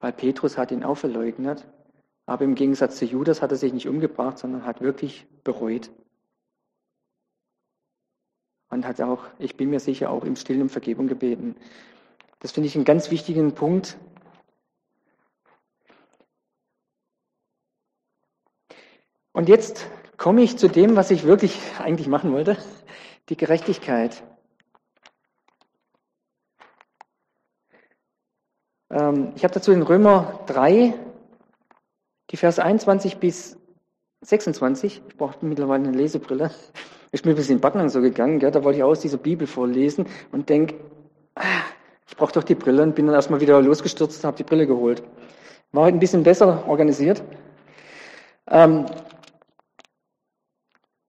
Weil 0.00 0.12
Petrus 0.12 0.56
hat 0.56 0.72
ihn 0.72 0.82
auch 0.82 0.96
verleugnet, 0.96 1.66
aber 2.26 2.44
im 2.44 2.54
Gegensatz 2.54 2.96
zu 2.96 3.04
Judas 3.04 3.42
hat 3.42 3.50
er 3.50 3.58
sich 3.58 3.72
nicht 3.72 3.88
umgebracht, 3.88 4.38
sondern 4.38 4.64
hat 4.64 4.80
wirklich 4.80 5.26
bereut. 5.44 5.90
Und 8.70 8.86
hat 8.86 9.00
auch, 9.00 9.24
ich 9.38 9.56
bin 9.56 9.70
mir 9.70 9.80
sicher, 9.80 10.10
auch 10.10 10.24
im 10.24 10.36
Stillen 10.36 10.62
um 10.62 10.68
Vergebung 10.68 11.08
gebeten. 11.08 11.56
Das 12.38 12.52
finde 12.52 12.68
ich 12.68 12.76
einen 12.76 12.84
ganz 12.84 13.10
wichtigen 13.10 13.52
Punkt. 13.52 13.98
Und 19.32 19.48
jetzt 19.48 19.86
komme 20.16 20.42
ich 20.42 20.56
zu 20.56 20.68
dem, 20.68 20.96
was 20.96 21.10
ich 21.10 21.24
wirklich 21.24 21.58
eigentlich 21.78 22.08
machen 22.08 22.32
wollte, 22.32 22.56
die 23.28 23.36
Gerechtigkeit. 23.36 24.22
Ähm, 28.90 29.32
ich 29.36 29.44
habe 29.44 29.54
dazu 29.54 29.72
in 29.72 29.82
Römer 29.82 30.44
3, 30.46 30.94
die 32.30 32.36
Verse 32.36 32.62
21 32.62 33.18
bis 33.18 33.58
26, 34.22 35.02
ich 35.08 35.16
brauche 35.16 35.44
mittlerweile 35.44 35.88
eine 35.88 35.96
Lesebrille, 35.96 36.50
ist 37.12 37.24
mir 37.24 37.32
ein 37.32 37.36
bisschen 37.36 37.56
in 37.56 37.60
Backen 37.60 37.88
so 37.88 38.00
gegangen, 38.00 38.38
gell? 38.38 38.50
da 38.50 38.62
wollte 38.62 38.78
ich 38.78 38.84
aus 38.84 39.00
dieser 39.00 39.18
Bibel 39.18 39.46
vorlesen 39.46 40.06
und 40.32 40.48
denke, 40.48 40.74
ah, 41.34 41.42
ich 42.06 42.16
brauche 42.16 42.32
doch 42.32 42.44
die 42.44 42.54
Brille 42.54 42.82
und 42.82 42.94
bin 42.94 43.06
dann 43.06 43.14
erstmal 43.14 43.40
wieder 43.40 43.60
losgestürzt 43.60 44.22
und 44.22 44.26
habe 44.26 44.36
die 44.36 44.44
Brille 44.44 44.66
geholt. 44.66 45.02
War 45.72 45.84
heute 45.84 45.96
ein 45.96 46.00
bisschen 46.00 46.22
besser 46.22 46.66
organisiert. 46.68 47.22
Ähm, 48.48 48.86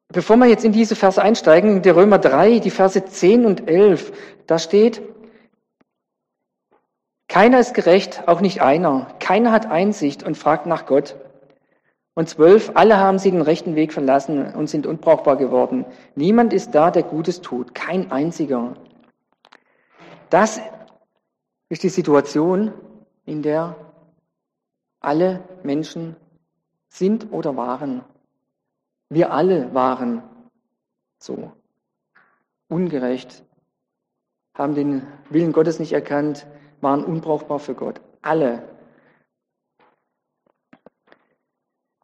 bevor 0.10 0.38
wir 0.38 0.46
jetzt 0.46 0.64
in 0.64 0.72
diese 0.72 0.96
Verse 0.96 1.22
einsteigen, 1.22 1.82
der 1.82 1.96
Römer 1.96 2.20
3, 2.20 2.60
die 2.60 2.70
Verse 2.70 3.04
10 3.04 3.46
und 3.46 3.68
11, 3.68 4.12
da 4.46 4.60
steht, 4.60 5.02
keiner 7.28 7.60
ist 7.60 7.74
gerecht, 7.74 8.28
auch 8.28 8.42
nicht 8.42 8.62
einer. 8.62 9.08
Keiner 9.20 9.52
hat 9.52 9.66
Einsicht 9.66 10.22
und 10.22 10.38
fragt 10.38 10.66
nach 10.66 10.86
Gott. 10.86 11.16
Und 12.14 12.28
zwölf, 12.28 12.72
alle 12.76 12.98
haben 12.98 13.20
sie 13.20 13.32
den 13.32 13.42
rechten 13.42 13.76
Weg 13.76 13.94
verlassen 13.94 14.54
und 14.54 14.68
sind 14.68 14.86
unbrauchbar 14.86 15.38
geworden. 15.38 15.86
Niemand 16.16 16.52
ist 16.52 16.76
da, 16.76 16.92
der 16.92 17.04
Gutes 17.04 17.42
tut. 17.42 17.74
Kein 17.74 18.12
einziger. 18.12 18.74
Das 20.30 20.60
ist 21.70 21.84
die 21.84 21.90
Situation, 21.90 22.74
in 23.26 23.42
der 23.42 23.76
alle 25.00 25.44
Menschen 25.64 26.16
sind 26.90 27.32
oder 27.32 27.56
waren. 27.56 28.04
Wir 29.10 29.32
alle 29.32 29.74
waren 29.74 30.22
so. 31.18 31.52
Ungerecht, 32.68 33.44
haben 34.54 34.76
den 34.76 35.08
Willen 35.30 35.52
Gottes 35.52 35.80
nicht 35.80 35.94
erkannt, 35.94 36.46
waren 36.82 37.04
unbrauchbar 37.04 37.60
für 37.60 37.76
Gott. 37.76 38.02
Alle. 38.22 38.64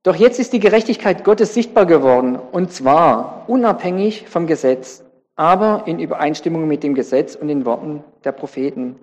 Doch 0.07 0.15
jetzt 0.15 0.39
ist 0.39 0.53
die 0.53 0.61
Gerechtigkeit 0.61 1.25
Gottes 1.25 1.53
sichtbar 1.53 1.85
geworden, 1.85 2.39
und 2.53 2.71
zwar 2.71 3.43
unabhängig 3.47 4.25
vom 4.29 4.47
Gesetz, 4.47 5.03
aber 5.35 5.83
in 5.85 5.99
Übereinstimmung 5.99 6.65
mit 6.65 6.81
dem 6.81 6.95
Gesetz 6.95 7.35
und 7.35 7.49
den 7.49 7.65
Worten 7.65 8.05
der 8.23 8.31
Propheten. 8.31 8.95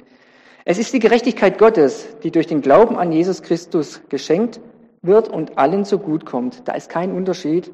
Es 0.65 0.79
ist 0.79 0.95
die 0.95 1.01
Gerechtigkeit 1.01 1.59
Gottes, 1.59 2.07
die 2.23 2.31
durch 2.31 2.47
den 2.47 2.63
Glauben 2.63 2.97
an 2.97 3.13
Jesus 3.13 3.43
Christus 3.43 4.01
geschenkt 4.09 4.61
wird 5.03 5.29
und 5.29 5.59
allen 5.59 5.85
so 5.85 5.99
gut 5.99 6.25
kommt. 6.25 6.67
Da 6.67 6.73
ist 6.73 6.89
kein 6.89 7.13
Unterschied 7.13 7.71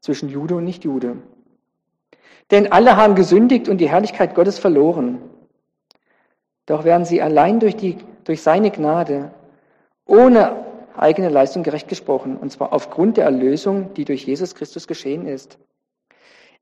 zwischen 0.00 0.28
Jude 0.28 0.54
und 0.54 0.62
Nicht-Jude. 0.66 1.16
Denn 2.52 2.70
alle 2.70 2.96
haben 2.96 3.16
gesündigt 3.16 3.68
und 3.68 3.78
die 3.78 3.90
Herrlichkeit 3.90 4.36
Gottes 4.36 4.60
verloren. 4.60 5.20
Doch 6.66 6.84
werden 6.84 7.06
sie 7.06 7.20
allein 7.20 7.58
durch, 7.58 7.74
die, 7.74 7.96
durch 8.22 8.40
seine 8.40 8.70
Gnade, 8.70 9.32
ohne 10.06 10.65
eigene 11.00 11.28
Leistung 11.28 11.62
gerecht 11.62 11.88
gesprochen, 11.88 12.36
und 12.36 12.50
zwar 12.50 12.72
aufgrund 12.72 13.16
der 13.16 13.24
Erlösung, 13.24 13.94
die 13.94 14.04
durch 14.04 14.24
Jesus 14.24 14.54
Christus 14.54 14.86
geschehen 14.86 15.26
ist. 15.26 15.58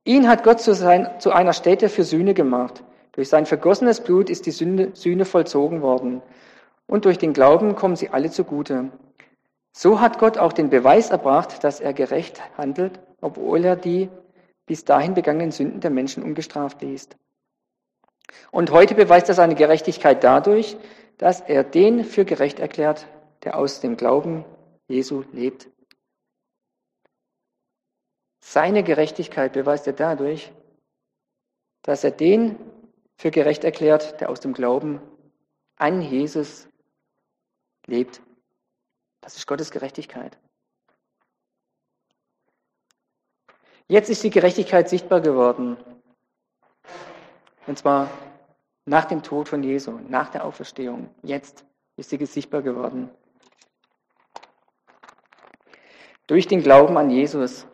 Ihn 0.04 0.28
hat 0.28 0.44
Gott 0.44 0.60
zu, 0.60 0.74
sein, 0.74 1.08
zu 1.18 1.32
einer 1.32 1.52
Stätte 1.52 1.88
für 1.88 2.04
Sühne 2.04 2.34
gemacht. 2.34 2.84
Durch 3.12 3.28
sein 3.28 3.46
vergossenes 3.46 4.00
Blut 4.02 4.28
ist 4.28 4.46
die 4.46 4.50
Sühne, 4.50 4.90
Sühne 4.94 5.24
vollzogen 5.24 5.80
worden. 5.80 6.20
Und 6.86 7.06
durch 7.06 7.16
den 7.16 7.32
Glauben 7.32 7.74
kommen 7.74 7.96
sie 7.96 8.10
alle 8.10 8.30
zugute. 8.30 8.90
So 9.72 10.00
hat 10.00 10.18
Gott 10.18 10.36
auch 10.38 10.52
den 10.52 10.68
Beweis 10.68 11.10
erbracht, 11.10 11.64
dass 11.64 11.80
er 11.80 11.92
gerecht 11.94 12.40
handelt, 12.56 13.00
obwohl 13.20 13.64
er 13.64 13.76
die 13.76 14.08
bis 14.66 14.84
dahin 14.84 15.14
begangenen 15.14 15.52
Sünden 15.52 15.80
der 15.80 15.90
Menschen 15.90 16.22
ungestraft 16.22 16.82
ließ. 16.82 17.08
Und 18.50 18.70
heute 18.70 18.94
beweist 18.94 19.28
er 19.28 19.34
seine 19.34 19.54
Gerechtigkeit 19.54 20.22
dadurch, 20.22 20.76
dass 21.18 21.40
er 21.40 21.64
den 21.64 22.04
für 22.04 22.24
gerecht 22.24 22.58
erklärt, 22.58 23.06
der 23.44 23.56
aus 23.56 23.80
dem 23.80 23.96
Glauben 23.96 24.44
Jesu 24.88 25.24
lebt. 25.32 25.68
Seine 28.40 28.82
Gerechtigkeit 28.82 29.52
beweist 29.52 29.86
er 29.86 29.92
dadurch, 29.92 30.52
dass 31.82 32.04
er 32.04 32.10
den 32.10 32.58
für 33.16 33.30
gerecht 33.30 33.64
erklärt, 33.64 34.20
der 34.20 34.30
aus 34.30 34.40
dem 34.40 34.52
Glauben 34.52 35.00
an 35.76 36.02
Jesus 36.02 36.68
lebt. 37.86 38.20
Das 39.20 39.36
ist 39.36 39.46
Gottes 39.46 39.70
Gerechtigkeit. 39.70 40.38
Jetzt 43.86 44.08
ist 44.08 44.22
die 44.22 44.30
Gerechtigkeit 44.30 44.88
sichtbar 44.88 45.20
geworden. 45.20 45.76
Und 47.66 47.78
zwar 47.78 48.10
nach 48.86 49.04
dem 49.06 49.22
Tod 49.22 49.48
von 49.48 49.62
Jesu, 49.62 49.92
nach 50.08 50.30
der 50.30 50.44
Auferstehung. 50.44 51.14
Jetzt 51.22 51.64
ist 51.96 52.10
sie 52.10 52.24
sichtbar 52.26 52.62
geworden. 52.62 53.10
Durch 56.26 56.46
den 56.46 56.62
Glauben 56.62 56.96
an 56.96 57.10
Jesus. 57.10 57.66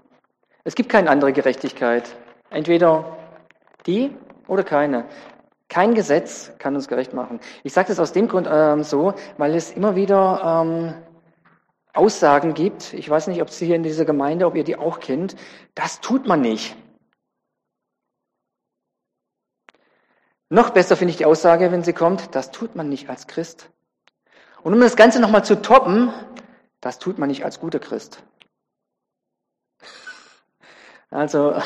Es 0.65 0.75
gibt 0.75 0.89
keine 0.89 1.11
andere 1.11 1.33
Gerechtigkeit. 1.33 2.17
Entweder 2.51 3.17
die 3.87 4.15
oder 4.49 4.65
keine. 4.65 5.05
Kein 5.69 5.95
Gesetz 5.95 6.53
kann 6.59 6.75
uns 6.75 6.89
gerecht 6.89 7.13
machen. 7.13 7.39
Ich 7.63 7.73
sage 7.73 7.89
das 7.89 8.01
aus 8.01 8.13
dem 8.13 8.27
Grund 8.27 8.49
ähm, 8.51 8.83
so, 8.83 9.15
weil 9.39 9.55
es 9.55 9.71
immer 9.71 9.95
wieder 9.95 10.63
ähm, 10.65 10.95
Aussagen 11.93 12.55
gibt. 12.55 12.93
Ich 12.93 13.09
weiß 13.09 13.29
nicht, 13.29 13.41
ob 13.41 13.51
Sie 13.51 13.67
hier 13.67 13.77
in 13.77 13.85
dieser 13.85 14.05
Gemeinde, 14.05 14.47
ob 14.47 14.57
ihr 14.57 14.65
die 14.65 14.77
auch 14.77 14.99
kennt. 14.99 15.37
Das 15.75 16.01
tut 16.01 16.27
man 16.27 16.41
nicht. 16.41 16.77
Noch 20.53 20.71
besser 20.71 20.97
finde 20.97 21.13
ich 21.13 21.17
die 21.17 21.27
Aussage, 21.27 21.71
wenn 21.71 21.85
sie 21.85 21.93
kommt, 21.93 22.35
das 22.35 22.51
tut 22.51 22.75
man 22.75 22.89
nicht 22.89 23.09
als 23.09 23.29
Christ. 23.29 23.71
Und 24.63 24.75
um 24.75 24.81
das 24.81 24.97
Ganze 24.97 25.21
nochmal 25.21 25.45
zu 25.45 25.63
toppen, 25.63 26.13
das 26.81 26.99
tut 26.99 27.19
man 27.19 27.29
nicht 27.29 27.45
als 27.45 27.61
guter 27.61 27.79
Christ. 27.79 28.25
Also, 31.11 31.61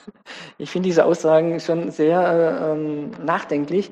ich 0.58 0.70
finde 0.70 0.88
diese 0.88 1.04
Aussagen 1.04 1.58
schon 1.60 1.90
sehr 1.90 2.20
äh, 2.20 2.72
ähm, 2.72 3.10
nachdenklich, 3.24 3.90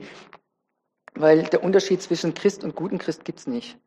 weil 1.14 1.42
der 1.44 1.64
Unterschied 1.64 2.02
zwischen 2.02 2.34
Christ 2.34 2.64
und 2.64 2.76
guten 2.76 2.98
Christ 2.98 3.24
gibt's 3.24 3.46
nicht. 3.46 3.78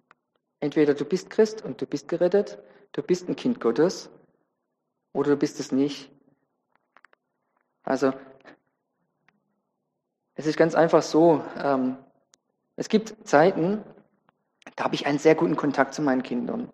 Entweder 0.60 0.94
du 0.94 1.06
bist 1.06 1.30
Christ 1.30 1.64
und 1.64 1.82
du 1.82 1.86
bist 1.86 2.08
gerettet, 2.08 2.58
du 2.94 3.02
bist 3.02 3.30
ein 3.30 3.36
Kind 3.36 3.60
Gottes, 3.60 4.10
oder 5.14 5.32
du 5.32 5.38
bist 5.38 5.60
es 5.60 5.72
nicht. 5.72 6.12
Also 7.84 8.14
es 10.36 10.48
ist 10.48 10.58
ganz 10.58 10.74
einfach 10.74 11.04
so, 11.04 11.44
ähm, 11.58 11.98
es 12.76 12.90
gibt 12.90 13.28
Zeiten, 13.28 13.84
da 14.76 14.86
habe 14.86 14.96
ich 14.96 15.06
einen 15.06 15.20
sehr 15.20 15.36
guten 15.36 15.56
Kontakt 15.56 15.94
zu 15.94 16.02
meinen 16.02 16.24
Kindern. 16.24 16.72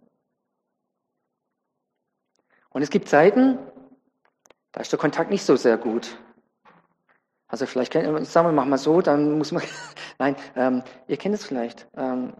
Und 2.69 2.81
es 2.81 2.89
gibt 2.89 3.09
Zeiten, 3.09 3.57
da 4.71 4.81
ist 4.81 4.91
der 4.91 4.99
Kontakt 4.99 5.31
nicht 5.31 5.43
so 5.43 5.55
sehr 5.55 5.77
gut. 5.77 6.17
Also 7.47 7.65
vielleicht, 7.65 7.93
sagen 7.93 8.47
wir, 8.47 8.51
machen 8.51 8.69
wir 8.69 8.77
so, 8.77 9.01
dann 9.01 9.37
muss 9.37 9.51
man, 9.51 9.63
nein, 10.19 10.35
ähm, 10.55 10.83
ihr 11.07 11.17
kennt 11.17 11.35
es 11.35 11.45
vielleicht. 11.45 11.87
Ähm, 11.97 12.33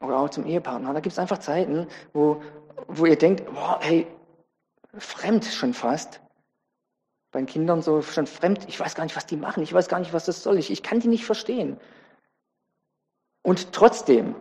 Oder 0.00 0.18
auch 0.18 0.30
zum 0.30 0.44
Ehepartner. 0.44 0.92
Da 0.92 1.00
gibt 1.00 1.12
es 1.12 1.18
einfach 1.18 1.38
Zeiten, 1.38 1.86
wo, 2.12 2.42
wo 2.88 3.06
ihr 3.06 3.16
denkt, 3.16 3.46
boah, 3.46 3.78
hey, 3.80 4.06
fremd 4.98 5.44
schon 5.44 5.74
fast. 5.74 6.20
Bei 7.30 7.40
den 7.40 7.46
Kindern 7.46 7.82
so 7.82 8.02
schon 8.02 8.26
fremd. 8.26 8.66
Ich 8.68 8.80
weiß 8.80 8.94
gar 8.94 9.04
nicht, 9.04 9.16
was 9.16 9.26
die 9.26 9.36
machen. 9.36 9.62
Ich 9.62 9.72
weiß 9.72 9.88
gar 9.88 10.00
nicht, 10.00 10.12
was 10.12 10.24
das 10.24 10.42
soll. 10.42 10.58
Ich, 10.58 10.70
ich 10.70 10.82
kann 10.82 11.00
die 11.00 11.08
nicht 11.08 11.24
verstehen. 11.24 11.78
Und 13.42 13.72
trotzdem 13.72 14.34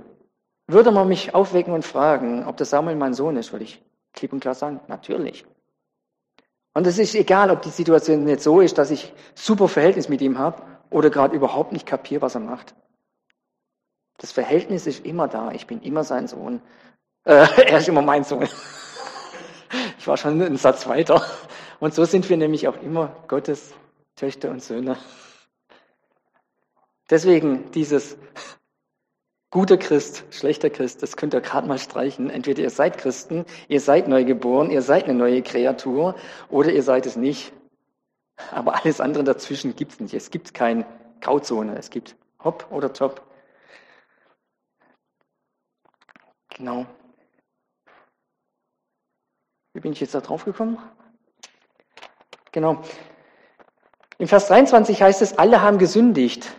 würde 0.68 0.92
man 0.92 1.08
mich 1.08 1.36
aufwecken 1.36 1.74
und 1.74 1.86
fragen, 1.86 2.46
ob 2.46 2.58
der 2.58 2.66
Samuel 2.66 2.96
mein 2.96 3.14
Sohn 3.14 3.38
ist, 3.38 3.52
würde 3.52 3.66
ich 3.66 3.84
klipp 4.14 4.34
und 4.34 4.40
klar 4.40 4.56
sagen, 4.56 4.80
natürlich. 4.88 5.46
Und 6.76 6.86
es 6.86 7.00
ist 7.00 7.16
egal, 7.16 7.52
ob 7.52 7.62
die 7.62 7.70
Situation 7.70 8.28
jetzt 8.28 8.44
so 8.44 8.60
ist, 8.60 8.78
dass 8.78 8.92
ich 8.92 9.14
super 9.34 9.70
Verhältnis 9.70 10.10
mit 10.10 10.22
ihm 10.22 10.38
habe 10.38 10.62
oder 10.90 11.10
gerade 11.10 11.34
überhaupt 11.34 11.72
nicht 11.72 11.86
kapiere, 11.86 12.22
was 12.22 12.36
er 12.36 12.42
macht. 12.42 12.76
Das 14.18 14.34
Verhältnis 14.34 14.86
ist 14.86 15.06
immer 15.06 15.30
da. 15.30 15.52
Ich 15.52 15.68
bin 15.68 15.82
immer 15.82 16.04
sein 16.04 16.28
Sohn. 16.28 16.62
Äh, 17.28 17.48
er 17.66 17.80
ist 17.80 17.88
immer 17.88 18.04
mein 18.04 18.24
Sohn. 18.24 18.48
Ich 19.98 20.08
war 20.08 20.16
schon 20.16 20.40
einen 20.40 20.58
Satz 20.58 20.86
weiter. 20.88 21.26
Und 21.80 21.96
so 21.96 22.06
sind 22.06 22.30
wir 22.30 22.38
nämlich 22.38 22.68
auch 22.68 22.80
immer 22.84 23.16
Gottes 23.28 23.74
Töchter 24.16 24.52
und 24.52 24.62
Söhne. 24.62 24.96
Deswegen 27.10 27.72
dieses 27.72 28.16
guter 29.56 29.78
Christ, 29.78 30.26
schlechter 30.32 30.70
Christ, 30.70 31.02
das 31.02 31.16
könnt 31.16 31.34
ihr 31.34 31.40
gerade 31.40 31.66
mal 31.66 31.78
streichen. 31.78 32.30
Entweder 32.30 32.62
ihr 32.62 32.70
seid 32.70 32.98
Christen, 32.98 33.46
ihr 33.70 33.80
seid 33.80 34.10
neu 34.10 34.26
geboren, 34.26 34.70
ihr 34.70 34.82
seid 34.82 35.06
eine 35.06 35.14
neue 35.14 35.42
Kreatur 35.44 36.16
oder 36.50 36.74
ihr 36.74 36.84
seid 36.84 37.06
es 37.06 37.16
nicht. 37.16 37.54
Aber 38.52 38.76
alles 38.76 39.00
andere 39.00 39.24
dazwischen 39.24 39.74
gibt 39.74 39.94
es 39.94 40.00
nicht. 40.02 40.14
Es 40.14 40.30
gibt 40.30 40.54
keine 40.54 40.86
Grauzone. 41.22 41.78
Es 41.78 41.90
gibt 41.90 42.18
Hopp 42.44 42.70
oder 42.70 42.92
Top. 42.92 43.22
Genau. 46.50 46.86
Wie 49.74 49.80
bin 49.80 49.94
ich 49.94 50.02
jetzt 50.02 50.16
da 50.16 50.20
drauf 50.20 50.44
gekommen? 50.44 50.80
Genau. 52.52 52.84
Im 54.18 54.28
Vers 54.28 54.50
23 54.50 55.02
heißt 55.02 55.22
es, 55.22 55.38
alle 55.38 55.62
haben 55.62 55.78
gesündigt. 55.78 56.52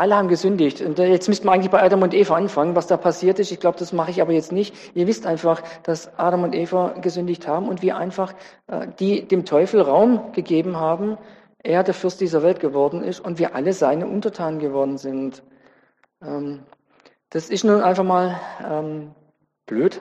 Alle 0.00 0.16
haben 0.16 0.28
gesündigt. 0.28 0.80
Und 0.80 0.98
jetzt 0.98 1.28
müssten 1.28 1.46
wir 1.46 1.52
eigentlich 1.52 1.70
bei 1.70 1.82
Adam 1.82 2.00
und 2.00 2.14
Eva 2.14 2.34
anfangen, 2.34 2.74
was 2.74 2.86
da 2.86 2.96
passiert 2.96 3.38
ist. 3.38 3.52
Ich 3.52 3.60
glaube, 3.60 3.78
das 3.78 3.92
mache 3.92 4.10
ich 4.10 4.22
aber 4.22 4.32
jetzt 4.32 4.50
nicht. 4.50 4.74
Ihr 4.96 5.06
wisst 5.06 5.26
einfach, 5.26 5.62
dass 5.82 6.18
Adam 6.18 6.42
und 6.42 6.54
Eva 6.54 6.94
gesündigt 7.02 7.46
haben 7.46 7.68
und 7.68 7.82
wir 7.82 7.98
einfach 7.98 8.32
äh, 8.68 8.86
die 8.98 9.28
dem 9.28 9.44
Teufel 9.44 9.82
Raum 9.82 10.32
gegeben 10.32 10.76
haben, 10.76 11.18
er 11.62 11.82
der 11.82 11.92
Fürst 11.92 12.22
dieser 12.22 12.42
Welt 12.42 12.60
geworden 12.60 13.04
ist 13.04 13.20
und 13.20 13.38
wir 13.38 13.54
alle 13.54 13.74
seine 13.74 14.06
Untertanen 14.06 14.58
geworden 14.58 14.96
sind. 14.96 15.42
Ähm, 16.22 16.62
das 17.28 17.50
ist 17.50 17.64
nun 17.64 17.82
einfach 17.82 18.04
mal 18.04 18.40
ähm, 18.66 19.14
blöd, 19.66 20.00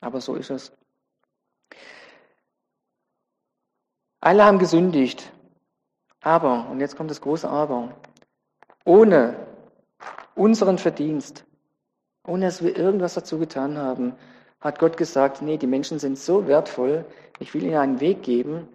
aber 0.00 0.20
so 0.20 0.34
ist 0.34 0.50
es. 0.50 0.72
Alle 4.20 4.44
haben 4.44 4.58
gesündigt. 4.58 5.32
Aber, 6.22 6.66
und 6.68 6.80
jetzt 6.80 6.96
kommt 6.96 7.12
das 7.12 7.20
große 7.20 7.48
Aber, 7.48 7.94
ohne 8.84 9.36
unseren 10.34 10.78
Verdienst, 10.78 11.44
ohne 12.26 12.46
dass 12.46 12.62
wir 12.62 12.76
irgendwas 12.76 13.14
dazu 13.14 13.38
getan 13.38 13.78
haben, 13.78 14.14
hat 14.60 14.78
Gott 14.78 14.96
gesagt, 14.96 15.42
nee, 15.42 15.56
die 15.56 15.66
Menschen 15.66 15.98
sind 15.98 16.18
so 16.18 16.46
wertvoll, 16.46 17.04
ich 17.38 17.52
will 17.54 17.64
ihnen 17.64 17.76
einen 17.76 18.00
Weg 18.00 18.22
geben, 18.22 18.68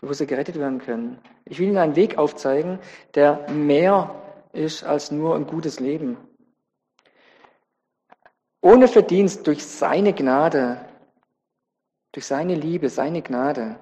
wo 0.00 0.12
sie 0.12 0.26
gerettet 0.26 0.58
werden 0.58 0.78
können. 0.78 1.18
Ich 1.44 1.58
will 1.58 1.68
ihnen 1.68 1.78
einen 1.78 1.96
Weg 1.96 2.16
aufzeigen, 2.16 2.78
der 3.14 3.50
mehr 3.50 4.14
ist 4.52 4.82
als 4.82 5.10
nur 5.10 5.36
ein 5.36 5.46
gutes 5.46 5.78
Leben. 5.78 6.16
Ohne 8.62 8.88
Verdienst 8.88 9.46
durch 9.46 9.64
seine 9.64 10.12
Gnade, 10.12 10.84
durch 12.12 12.26
seine 12.26 12.54
Liebe, 12.54 12.88
seine 12.88 13.22
Gnade 13.22 13.76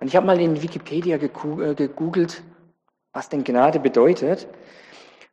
und 0.00 0.06
ich 0.06 0.16
habe 0.16 0.26
mal 0.26 0.40
in 0.40 0.62
Wikipedia 0.62 1.16
äh, 1.16 1.74
gegoogelt, 1.74 2.42
was 3.18 3.28
denn 3.28 3.42
Gnade 3.42 3.80
bedeutet. 3.80 4.46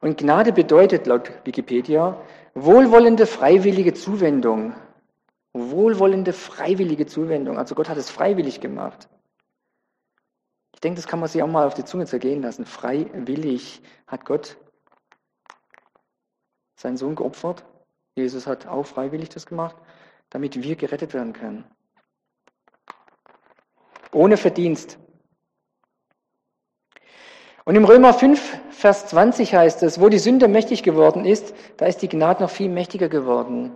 Und 0.02 0.18
Gnade 0.18 0.52
bedeutet 0.52 1.06
laut 1.06 1.32
Wikipedia 1.46 2.20
wohlwollende 2.56 3.28
freiwillige 3.28 3.94
Zuwendung. 3.94 4.74
Wohlwollende 5.54 6.34
freiwillige 6.34 7.06
Zuwendung. 7.06 7.60
Also 7.60 7.76
Gott 7.76 7.88
hat 7.88 7.98
es 7.98 8.10
freiwillig 8.10 8.60
gemacht. 8.60 9.08
Ich 10.74 10.82
denke, 10.82 10.96
das 10.96 11.08
kann 11.08 11.20
man 11.20 11.30
sich 11.30 11.44
auch 11.44 11.48
mal 11.48 11.68
auf 11.68 11.76
die 11.76 11.86
Zunge 11.86 12.08
zergehen 12.08 12.42
lassen. 12.42 12.66
Freiwillig 12.66 13.84
hat 14.08 14.26
Gott 14.26 14.58
seinen 16.76 16.98
Sohn 16.98 17.16
geopfert. 17.16 17.66
Jesus 18.16 18.48
hat 18.48 18.66
auch 18.66 18.88
freiwillig 18.88 19.30
das 19.30 19.46
gemacht, 19.46 19.76
damit 20.32 20.62
wir 20.64 20.76
gerettet 20.76 21.14
werden 21.14 21.34
können 21.34 21.66
ohne 24.16 24.38
Verdienst. 24.38 24.98
Und 27.68 27.76
im 27.76 27.84
Römer 27.84 28.14
5, 28.14 28.60
Vers 28.70 29.08
20 29.08 29.56
heißt 29.56 29.82
es, 29.82 30.00
wo 30.00 30.08
die 30.10 30.20
Sünde 30.20 30.48
mächtig 30.48 30.84
geworden 30.84 31.26
ist, 31.26 31.56
da 31.78 31.88
ist 31.88 32.04
die 32.04 32.10
Gnade 32.10 32.44
noch 32.44 32.52
viel 32.52 32.70
mächtiger 32.70 33.10
geworden. 33.10 33.72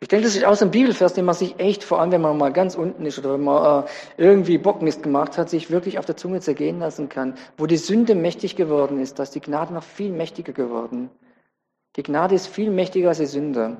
Ich 0.00 0.08
denke, 0.08 0.24
das 0.24 0.34
ist 0.34 0.44
auch 0.44 0.56
so 0.56 0.64
ein 0.64 0.72
Bibelvers, 0.72 1.14
den 1.14 1.24
man 1.24 1.36
sich 1.36 1.60
echt, 1.60 1.84
vor 1.84 2.00
allem 2.00 2.10
wenn 2.10 2.20
man 2.20 2.36
mal 2.36 2.52
ganz 2.52 2.74
unten 2.74 3.06
ist 3.06 3.20
oder 3.20 3.34
wenn 3.34 3.44
man 3.44 3.84
äh, 3.84 3.86
irgendwie 4.16 4.58
Bockmist 4.58 5.04
gemacht 5.04 5.38
hat, 5.38 5.48
sich 5.48 5.70
wirklich 5.70 6.00
auf 6.00 6.06
der 6.06 6.16
Zunge 6.16 6.40
zergehen 6.40 6.80
lassen 6.80 7.08
kann. 7.08 7.34
Wo 7.56 7.66
die 7.66 7.76
Sünde 7.76 8.16
mächtig 8.16 8.56
geworden 8.56 9.00
ist, 9.00 9.20
da 9.20 9.22
ist 9.22 9.36
die 9.36 9.40
Gnade 9.40 9.72
noch 9.72 9.84
viel 9.84 10.10
mächtiger 10.10 10.52
geworden. 10.52 11.08
Die 11.94 12.02
Gnade 12.02 12.34
ist 12.34 12.48
viel 12.48 12.72
mächtiger 12.72 13.10
als 13.10 13.18
die 13.18 13.26
Sünde. 13.26 13.76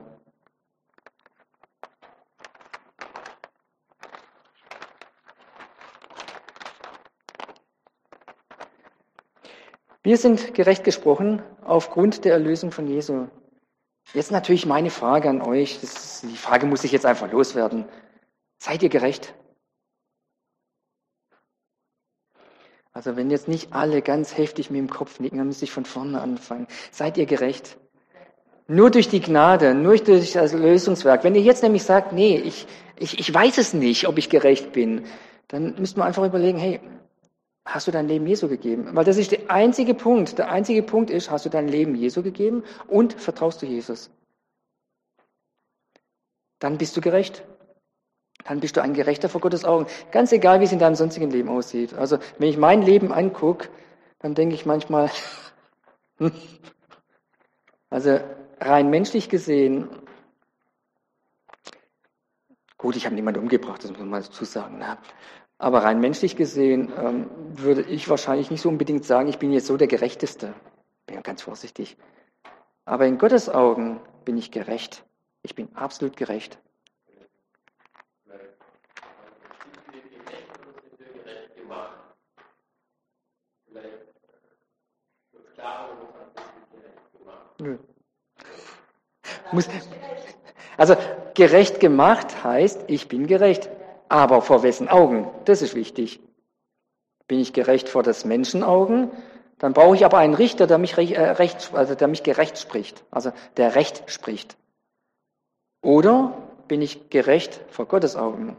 Wir 10.12 10.18
sind 10.18 10.52
gerecht 10.52 10.84
gesprochen 10.84 11.40
aufgrund 11.64 12.26
der 12.26 12.34
Erlösung 12.34 12.70
von 12.70 12.86
Jesu. 12.86 13.28
Jetzt 14.12 14.30
natürlich 14.30 14.66
meine 14.66 14.90
Frage 14.90 15.30
an 15.30 15.40
euch. 15.40 15.80
Das, 15.80 16.20
die 16.20 16.36
Frage 16.36 16.66
muss 16.66 16.84
ich 16.84 16.92
jetzt 16.92 17.06
einfach 17.06 17.32
loswerden. 17.32 17.86
Seid 18.58 18.82
ihr 18.82 18.90
gerecht? 18.90 19.32
Also 22.92 23.16
wenn 23.16 23.30
jetzt 23.30 23.48
nicht 23.48 23.72
alle 23.72 24.02
ganz 24.02 24.36
heftig 24.36 24.68
mit 24.68 24.80
dem 24.80 24.90
Kopf 24.90 25.18
nicken, 25.18 25.38
dann 25.38 25.46
müsste 25.46 25.64
ich 25.64 25.72
von 25.72 25.86
vorne 25.86 26.20
anfangen. 26.20 26.66
Seid 26.90 27.16
ihr 27.16 27.24
gerecht? 27.24 27.78
Nur 28.68 28.90
durch 28.90 29.08
die 29.08 29.22
Gnade, 29.22 29.72
nur 29.74 29.96
durch 29.96 30.32
das 30.32 30.52
Lösungswerk. 30.52 31.24
Wenn 31.24 31.34
ihr 31.34 31.40
jetzt 31.40 31.62
nämlich 31.62 31.84
sagt, 31.84 32.12
nee, 32.12 32.36
ich, 32.36 32.66
ich, 32.98 33.18
ich 33.18 33.32
weiß 33.32 33.56
es 33.56 33.72
nicht, 33.72 34.06
ob 34.06 34.18
ich 34.18 34.28
gerecht 34.28 34.72
bin, 34.72 35.06
dann 35.48 35.76
müsst 35.78 35.96
man 35.96 36.06
einfach 36.06 36.26
überlegen, 36.26 36.58
hey, 36.58 36.80
Hast 37.64 37.86
du 37.86 37.92
dein 37.92 38.08
Leben 38.08 38.26
Jesu 38.26 38.48
gegeben? 38.48 38.88
Weil 38.92 39.04
das 39.04 39.16
ist 39.16 39.30
der 39.30 39.50
einzige 39.50 39.94
Punkt. 39.94 40.38
Der 40.38 40.50
einzige 40.50 40.82
Punkt 40.82 41.10
ist, 41.10 41.30
hast 41.30 41.46
du 41.46 41.50
dein 41.50 41.68
Leben 41.68 41.94
Jesu 41.94 42.22
gegeben 42.22 42.64
und 42.88 43.14
vertraust 43.14 43.62
du 43.62 43.66
Jesus? 43.66 44.10
Dann 46.58 46.78
bist 46.78 46.96
du 46.96 47.00
gerecht. 47.00 47.44
Dann 48.44 48.58
bist 48.58 48.76
du 48.76 48.82
ein 48.82 48.94
Gerechter 48.94 49.28
vor 49.28 49.40
Gottes 49.40 49.64
Augen. 49.64 49.86
Ganz 50.10 50.32
egal, 50.32 50.60
wie 50.60 50.64
es 50.64 50.72
in 50.72 50.80
deinem 50.80 50.96
sonstigen 50.96 51.30
Leben 51.30 51.48
aussieht. 51.48 51.94
Also, 51.94 52.18
wenn 52.38 52.48
ich 52.48 52.56
mein 52.56 52.82
Leben 52.82 53.12
angucke, 53.12 53.68
dann 54.18 54.34
denke 54.34 54.56
ich 54.56 54.66
manchmal, 54.66 55.10
also 57.90 58.20
rein 58.60 58.90
menschlich 58.90 59.28
gesehen, 59.28 59.88
gut, 62.78 62.96
ich 62.96 63.06
habe 63.06 63.14
niemanden 63.14 63.40
umgebracht, 63.40 63.82
das 63.84 63.90
muss 63.90 64.00
man 64.00 64.10
mal 64.10 64.22
dazu 64.22 64.44
sagen. 64.44 64.78
Ne? 64.78 64.98
Aber 65.62 65.84
rein 65.84 66.00
menschlich 66.00 66.34
gesehen 66.34 66.92
ähm, 66.98 67.30
würde 67.54 67.82
ich 67.82 68.08
wahrscheinlich 68.08 68.50
nicht 68.50 68.62
so 68.62 68.68
unbedingt 68.68 69.04
sagen, 69.04 69.28
ich 69.28 69.38
bin 69.38 69.52
jetzt 69.52 69.68
so 69.68 69.76
der 69.76 69.86
Gerechteste. 69.86 70.54
Bin 71.06 71.14
ja 71.14 71.22
ganz 71.22 71.42
vorsichtig. 71.42 71.96
Aber 72.84 73.06
in 73.06 73.16
Gottes 73.16 73.48
Augen 73.48 74.00
bin 74.24 74.36
ich 74.36 74.50
gerecht. 74.50 75.04
Ich 75.44 75.54
bin 75.54 75.68
absolut 75.76 76.16
gerecht. 76.16 76.58
Nö. 87.60 87.78
Also 90.76 90.96
gerecht 91.34 91.78
gemacht 91.78 92.42
heißt, 92.42 92.82
ich 92.88 93.06
bin 93.06 93.28
gerecht. 93.28 93.70
Aber 94.12 94.42
vor 94.42 94.62
wessen 94.62 94.90
Augen? 94.90 95.26
Das 95.46 95.62
ist 95.62 95.74
wichtig. 95.74 96.20
Bin 97.28 97.40
ich 97.40 97.54
gerecht 97.54 97.88
vor 97.88 98.02
des 98.02 98.26
Menschen 98.26 98.62
Augen? 98.62 99.10
Dann 99.58 99.72
brauche 99.72 99.96
ich 99.96 100.04
aber 100.04 100.18
einen 100.18 100.34
Richter, 100.34 100.66
der 100.66 100.76
mich, 100.76 100.98
äh, 100.98 101.30
recht, 101.30 101.70
also 101.72 101.94
der 101.94 102.08
mich 102.08 102.22
gerecht 102.22 102.58
spricht, 102.58 103.04
also 103.10 103.32
der 103.56 103.74
Recht 103.74 104.02
spricht. 104.08 104.58
Oder 105.82 106.36
bin 106.68 106.82
ich 106.82 107.08
gerecht 107.08 107.62
vor 107.70 107.86
Gottes 107.86 108.14
Augen? 108.14 108.54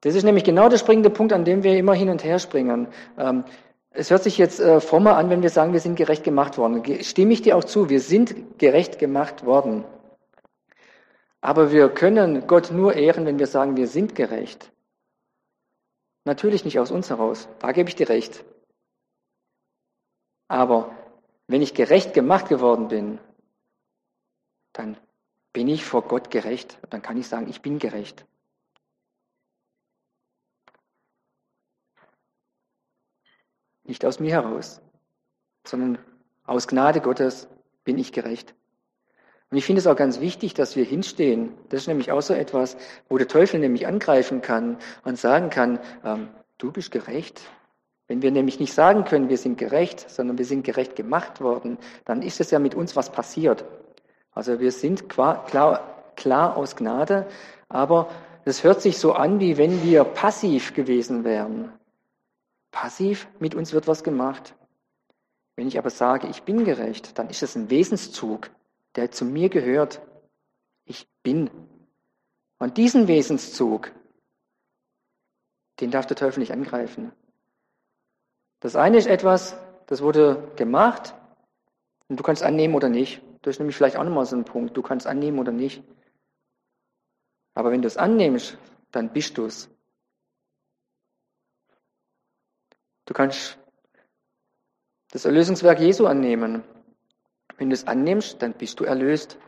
Das 0.00 0.14
ist 0.14 0.24
nämlich 0.24 0.44
genau 0.44 0.70
der 0.70 0.78
springende 0.78 1.10
Punkt, 1.10 1.34
an 1.34 1.44
dem 1.44 1.62
wir 1.62 1.76
immer 1.76 1.92
hin 1.92 2.08
und 2.08 2.24
her 2.24 2.38
springen. 2.38 2.88
Ähm, 3.18 3.44
es 3.90 4.10
hört 4.10 4.22
sich 4.22 4.38
jetzt 4.38 4.58
äh, 4.58 4.80
frommer 4.80 5.18
an, 5.18 5.28
wenn 5.28 5.42
wir 5.42 5.50
sagen, 5.50 5.74
wir 5.74 5.80
sind 5.80 5.96
gerecht 5.96 6.24
gemacht 6.24 6.56
worden. 6.56 6.82
Stimme 7.02 7.34
ich 7.34 7.42
dir 7.42 7.58
auch 7.58 7.64
zu, 7.64 7.90
wir 7.90 8.00
sind 8.00 8.58
gerecht 8.58 8.98
gemacht 8.98 9.44
worden. 9.44 9.84
Aber 11.42 11.72
wir 11.72 11.88
können 11.90 12.46
Gott 12.46 12.70
nur 12.70 12.94
ehren, 12.94 13.26
wenn 13.26 13.38
wir 13.40 13.48
sagen, 13.48 13.76
wir 13.76 13.88
sind 13.88 14.14
gerecht. 14.14 14.72
Natürlich 16.24 16.64
nicht 16.64 16.78
aus 16.78 16.92
uns 16.92 17.10
heraus, 17.10 17.48
da 17.58 17.72
gebe 17.72 17.88
ich 17.88 17.96
dir 17.96 18.08
recht. 18.08 18.44
Aber 20.46 20.96
wenn 21.48 21.60
ich 21.60 21.74
gerecht 21.74 22.14
gemacht 22.14 22.48
geworden 22.48 22.86
bin, 22.88 23.18
dann 24.72 24.96
bin 25.52 25.66
ich 25.66 25.84
vor 25.84 26.02
Gott 26.02 26.30
gerecht. 26.30 26.78
Dann 26.90 27.02
kann 27.02 27.16
ich 27.16 27.26
sagen, 27.26 27.48
ich 27.48 27.60
bin 27.60 27.80
gerecht. 27.80 28.24
Nicht 33.82 34.04
aus 34.04 34.20
mir 34.20 34.30
heraus, 34.30 34.80
sondern 35.66 35.98
aus 36.44 36.68
Gnade 36.68 37.00
Gottes 37.00 37.48
bin 37.82 37.98
ich 37.98 38.12
gerecht. 38.12 38.54
Und 39.52 39.58
ich 39.58 39.66
finde 39.66 39.80
es 39.80 39.86
auch 39.86 39.96
ganz 39.96 40.18
wichtig, 40.18 40.54
dass 40.54 40.76
wir 40.76 40.84
hinstehen. 40.86 41.52
Das 41.68 41.82
ist 41.82 41.86
nämlich 41.86 42.10
auch 42.10 42.22
so 42.22 42.32
etwas, 42.32 42.74
wo 43.10 43.18
der 43.18 43.28
Teufel 43.28 43.60
nämlich 43.60 43.86
angreifen 43.86 44.40
kann 44.40 44.78
und 45.04 45.18
sagen 45.18 45.50
kann, 45.50 45.78
ähm, 46.06 46.28
du 46.56 46.72
bist 46.72 46.90
gerecht. 46.90 47.42
Wenn 48.08 48.22
wir 48.22 48.30
nämlich 48.30 48.60
nicht 48.60 48.72
sagen 48.72 49.04
können, 49.04 49.28
wir 49.28 49.36
sind 49.36 49.58
gerecht, 49.58 50.08
sondern 50.08 50.38
wir 50.38 50.46
sind 50.46 50.64
gerecht 50.64 50.96
gemacht 50.96 51.42
worden, 51.42 51.76
dann 52.06 52.22
ist 52.22 52.40
es 52.40 52.50
ja 52.50 52.58
mit 52.58 52.74
uns 52.74 52.96
was 52.96 53.12
passiert. 53.12 53.66
Also 54.30 54.58
wir 54.58 54.72
sind 54.72 55.10
klar, 55.10 55.44
klar 56.16 56.56
aus 56.56 56.74
Gnade, 56.74 57.26
aber 57.68 58.08
es 58.46 58.64
hört 58.64 58.80
sich 58.80 58.96
so 58.96 59.12
an, 59.12 59.38
wie 59.38 59.58
wenn 59.58 59.82
wir 59.82 60.04
passiv 60.04 60.72
gewesen 60.72 61.24
wären. 61.24 61.70
Passiv, 62.70 63.28
mit 63.38 63.54
uns 63.54 63.74
wird 63.74 63.86
was 63.86 64.02
gemacht. 64.02 64.54
Wenn 65.56 65.68
ich 65.68 65.76
aber 65.76 65.90
sage, 65.90 66.26
ich 66.28 66.42
bin 66.44 66.64
gerecht, 66.64 67.18
dann 67.18 67.28
ist 67.28 67.42
es 67.42 67.54
ein 67.54 67.68
Wesenszug, 67.68 68.48
der 68.96 69.10
zu 69.10 69.24
mir 69.24 69.48
gehört. 69.48 70.00
Ich 70.84 71.08
bin. 71.22 71.50
Und 72.58 72.76
diesen 72.76 73.08
Wesenszug, 73.08 73.92
den 75.80 75.90
darf 75.90 76.06
der 76.06 76.16
Teufel 76.16 76.40
nicht 76.40 76.52
angreifen. 76.52 77.12
Das 78.60 78.76
eine 78.76 78.98
ist 78.98 79.06
etwas, 79.06 79.56
das 79.86 80.02
wurde 80.02 80.52
gemacht 80.56 81.14
und 82.08 82.18
du 82.18 82.22
kannst 82.22 82.42
annehmen 82.42 82.74
oder 82.74 82.88
nicht. 82.88 83.22
Das 83.42 83.56
ist 83.56 83.58
nämlich 83.58 83.76
vielleicht 83.76 83.96
auch 83.96 84.04
nochmal 84.04 84.26
so 84.26 84.36
ein 84.36 84.44
Punkt. 84.44 84.76
Du 84.76 84.82
kannst 84.82 85.06
annehmen 85.06 85.38
oder 85.38 85.50
nicht. 85.50 85.82
Aber 87.54 87.72
wenn 87.72 87.82
du 87.82 87.88
es 87.88 87.96
annimmst, 87.96 88.56
dann 88.92 89.12
bist 89.12 89.36
du 89.36 89.46
es. 89.46 89.68
Du 93.04 93.14
kannst 93.14 93.58
das 95.10 95.24
Erlösungswerk 95.24 95.80
Jesu 95.80 96.06
annehmen. 96.06 96.62
Wenn 97.58 97.70
du 97.70 97.74
es 97.74 97.86
annimmst, 97.86 98.42
dann 98.42 98.54
bist 98.54 98.80
du 98.80 98.84
erlöst. 98.84 99.38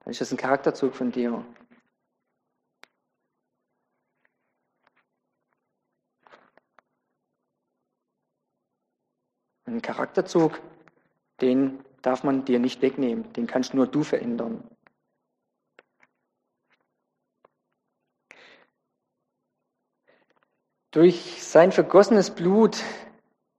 Dann 0.00 0.10
ist 0.10 0.20
das 0.20 0.30
ein 0.30 0.36
Charakterzug 0.36 0.94
von 0.94 1.12
dir. 1.12 1.44
Ein 9.64 9.82
Charakterzug, 9.82 10.60
den 11.40 11.84
darf 12.00 12.24
man 12.24 12.44
dir 12.44 12.58
nicht 12.58 12.80
wegnehmen, 12.80 13.30
den 13.34 13.46
kannst 13.46 13.74
nur 13.74 13.86
du 13.86 14.02
verändern. 14.02 14.64
Durch 20.90 21.44
sein 21.44 21.70
vergossenes 21.70 22.34
Blut 22.34 22.82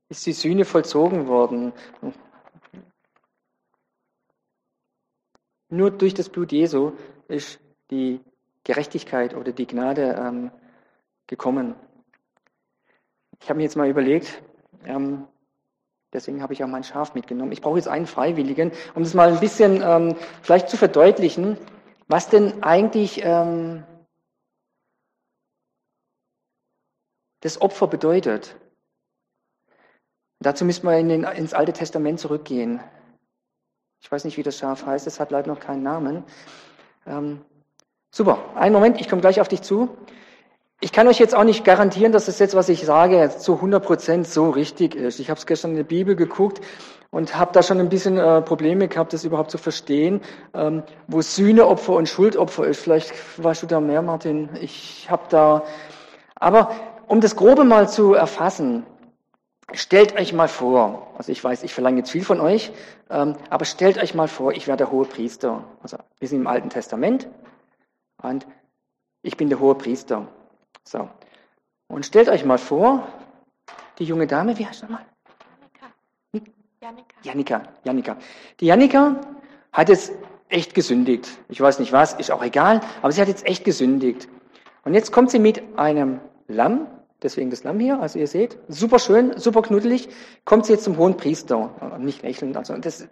ist 0.09 0.25
die 0.25 0.33
Sühne 0.33 0.65
vollzogen 0.65 1.27
worden. 1.27 1.73
Nur 5.69 5.91
durch 5.91 6.13
das 6.13 6.29
Blut 6.29 6.51
Jesu 6.51 6.93
ist 7.27 7.59
die 7.91 8.19
Gerechtigkeit 8.63 9.35
oder 9.35 9.51
die 9.51 9.67
Gnade 9.67 10.15
ähm, 10.19 10.51
gekommen. 11.27 11.75
Ich 13.39 13.49
habe 13.49 13.57
mir 13.57 13.63
jetzt 13.63 13.77
mal 13.77 13.87
überlegt, 13.87 14.41
ähm, 14.85 15.27
deswegen 16.11 16.41
habe 16.41 16.53
ich 16.53 16.63
auch 16.63 16.67
mein 16.67 16.83
Schaf 16.83 17.13
mitgenommen. 17.13 17.51
Ich 17.51 17.61
brauche 17.61 17.77
jetzt 17.77 17.87
einen 17.87 18.07
Freiwilligen, 18.07 18.71
um 18.95 19.03
das 19.03 19.13
mal 19.13 19.31
ein 19.31 19.39
bisschen 19.39 19.81
ähm, 19.83 20.15
vielleicht 20.41 20.69
zu 20.69 20.77
verdeutlichen, 20.77 21.57
was 22.07 22.29
denn 22.29 22.63
eigentlich 22.63 23.21
ähm, 23.23 23.83
das 27.41 27.61
Opfer 27.61 27.87
bedeutet. 27.87 28.55
Dazu 30.39 30.65
müssen 30.65 30.85
wir 30.87 30.97
in 30.97 31.09
den, 31.09 31.23
ins 31.23 31.53
Alte 31.53 31.73
Testament 31.73 32.19
zurückgehen. 32.19 32.79
Ich 34.01 34.11
weiß 34.11 34.23
nicht, 34.25 34.37
wie 34.37 34.43
das 34.43 34.57
Schaf 34.57 34.85
heißt, 34.85 35.07
es 35.07 35.19
hat 35.19 35.31
leider 35.31 35.47
noch 35.47 35.59
keinen 35.59 35.83
Namen. 35.83 36.23
Ähm, 37.05 37.41
super, 38.11 38.39
einen 38.55 38.73
Moment, 38.73 38.99
ich 38.99 39.09
komme 39.09 39.21
gleich 39.21 39.41
auf 39.41 39.47
dich 39.47 39.61
zu. 39.61 39.89
Ich 40.81 40.93
kann 40.93 41.07
euch 41.09 41.19
jetzt 41.19 41.35
auch 41.35 41.43
nicht 41.43 41.65
garantieren, 41.65 42.13
dass 42.13 42.27
das 42.27 42.39
jetzt, 42.39 42.55
was 42.55 42.69
ich 42.69 42.85
sage, 42.85 43.29
zu 43.37 43.55
100 43.55 43.83
Prozent 43.83 44.27
so 44.27 44.49
richtig 44.49 44.95
ist. 44.95 45.19
Ich 45.19 45.29
habe 45.29 45.37
es 45.37 45.45
gestern 45.45 45.71
in 45.71 45.77
der 45.77 45.83
Bibel 45.83 46.15
geguckt 46.15 46.61
und 47.11 47.37
habe 47.37 47.51
da 47.51 47.63
schon 47.63 47.79
ein 47.79 47.89
bisschen 47.89 48.17
äh, 48.17 48.41
Probleme 48.41 48.87
gehabt, 48.87 49.11
das 49.11 49.25
überhaupt 49.25 49.51
zu 49.51 49.57
verstehen, 49.57 50.21
ähm, 50.53 50.83
wo 51.07 51.21
Sühneopfer 51.21 51.93
und 51.93 52.07
Schuldopfer 52.07 52.65
ist. 52.65 52.79
Vielleicht 52.79 53.11
weißt 53.43 53.63
du 53.63 53.67
da 53.67 53.81
mehr, 53.81 54.01
Martin. 54.01 54.49
Ich 54.61 55.09
habe 55.09 55.23
da, 55.29 55.63
aber 56.35 56.71
um 57.07 57.19
das 57.19 57.35
Grobe 57.35 57.65
mal 57.65 57.89
zu 57.89 58.13
erfassen, 58.13 58.85
stellt 59.73 60.15
euch 60.17 60.33
mal 60.33 60.47
vor, 60.47 61.13
also 61.17 61.31
ich 61.31 61.43
weiß, 61.43 61.63
ich 61.63 61.73
verlange 61.73 61.97
jetzt 61.97 62.11
viel 62.11 62.23
von 62.23 62.39
euch, 62.39 62.71
ähm, 63.09 63.35
aber 63.49 63.65
stellt 63.65 63.97
euch 63.97 64.13
mal 64.13 64.27
vor, 64.27 64.53
ich 64.53 64.67
wäre 64.67 64.77
der 64.77 64.91
hohe 64.91 65.05
Priester. 65.05 65.63
Also 65.81 65.97
wir 66.19 66.27
sind 66.27 66.41
im 66.41 66.47
Alten 66.47 66.69
Testament 66.69 67.27
und 68.21 68.47
ich 69.21 69.37
bin 69.37 69.49
der 69.49 69.59
hohe 69.59 69.75
Priester. 69.75 70.27
So. 70.83 71.09
Und 71.87 72.05
stellt 72.05 72.29
euch 72.29 72.45
mal 72.45 72.57
vor, 72.57 73.07
die 73.97 74.05
junge 74.05 74.27
Dame, 74.27 74.57
wie 74.57 74.65
heißt 74.65 74.79
sie 74.79 74.85
nochmal? 74.85 75.05
Janika. 76.81 77.17
Janika. 77.23 77.63
Janika. 77.83 78.17
Die 78.61 78.65
Janika 78.65 79.19
hat 79.73 79.89
jetzt 79.89 80.13
echt 80.47 80.73
gesündigt. 80.73 81.27
Ich 81.49 81.59
weiß 81.59 81.79
nicht 81.79 81.91
was, 81.91 82.13
ist 82.13 82.31
auch 82.31 82.41
egal, 82.41 82.81
aber 83.01 83.11
sie 83.11 83.21
hat 83.21 83.27
jetzt 83.27 83.45
echt 83.45 83.65
gesündigt. 83.65 84.29
Und 84.85 84.93
jetzt 84.93 85.11
kommt 85.11 85.29
sie 85.29 85.39
mit 85.39 85.77
einem 85.77 86.21
Lamm 86.47 86.87
Deswegen 87.21 87.49
das 87.49 87.63
Lamm 87.63 87.79
hier, 87.79 87.99
also 87.99 88.17
ihr 88.17 88.27
seht, 88.27 88.57
super 88.69 88.97
schön, 88.97 89.37
super 89.37 89.61
knuddelig, 89.61 90.07
kommt 90.45 90.65
sie 90.65 90.73
jetzt 90.73 90.85
zum 90.85 90.97
hohen 90.97 91.17
Priester. 91.17 91.97
Nicht 91.99 92.23
lächelnd, 92.23 92.55
also 92.55 92.77
das. 92.77 93.07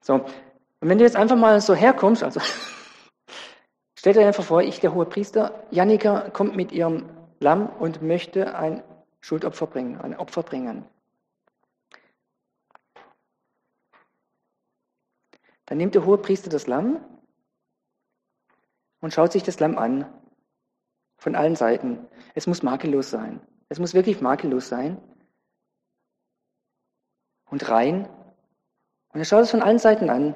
So. 0.00 0.14
Und 0.14 0.88
wenn 0.88 0.96
du 0.96 1.04
jetzt 1.04 1.16
einfach 1.16 1.36
mal 1.36 1.60
so 1.60 1.74
herkommst, 1.74 2.22
also 2.22 2.40
stellt 3.94 4.16
euch 4.16 4.24
einfach 4.24 4.44
vor, 4.44 4.62
ich, 4.62 4.80
der 4.80 4.94
hohe 4.94 5.04
Priester, 5.04 5.66
Jannika 5.70 6.30
kommt 6.30 6.56
mit 6.56 6.72
ihrem 6.72 7.10
Lamm 7.38 7.68
und 7.68 8.00
möchte 8.00 8.54
ein 8.54 8.82
Schuldopfer 9.20 9.66
bringen, 9.66 10.00
ein 10.00 10.16
Opfer 10.16 10.42
bringen. 10.42 10.86
Dann 15.66 15.78
nimmt 15.78 15.94
der 15.94 16.04
hohe 16.06 16.18
Priester 16.18 16.48
das 16.50 16.66
Lamm 16.66 17.04
und 19.00 19.12
schaut 19.12 19.32
sich 19.32 19.42
das 19.42 19.60
Lamm 19.60 19.78
an. 19.78 20.06
Von 21.20 21.34
allen 21.34 21.54
Seiten. 21.54 22.08
Es 22.34 22.46
muss 22.46 22.62
makellos 22.62 23.10
sein. 23.10 23.46
Es 23.68 23.78
muss 23.78 23.92
wirklich 23.92 24.22
makellos 24.22 24.68
sein. 24.68 24.96
Und 27.50 27.68
rein. 27.68 28.08
Und 29.12 29.20
er 29.20 29.26
schaut 29.26 29.42
es 29.42 29.50
von 29.50 29.60
allen 29.60 29.78
Seiten 29.78 30.08
an. 30.08 30.34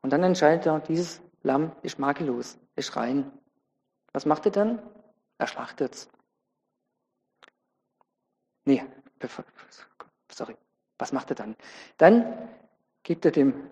Und 0.00 0.10
dann 0.10 0.22
entscheidet 0.22 0.64
er, 0.64 0.80
dieses 0.80 1.20
Lamm 1.42 1.76
ist 1.82 1.98
makellos, 1.98 2.58
ist 2.76 2.96
rein. 2.96 3.30
Was 4.14 4.24
macht 4.24 4.46
er 4.46 4.52
dann? 4.52 4.82
Er 5.36 5.46
schlachtet 5.46 5.94
es. 5.94 6.08
Nee, 8.64 8.82
sorry. 10.30 10.56
Was 10.96 11.12
macht 11.12 11.28
er 11.28 11.36
dann? 11.36 11.56
Dann 11.98 12.48
gibt 13.02 13.26
er 13.26 13.32
dem 13.32 13.68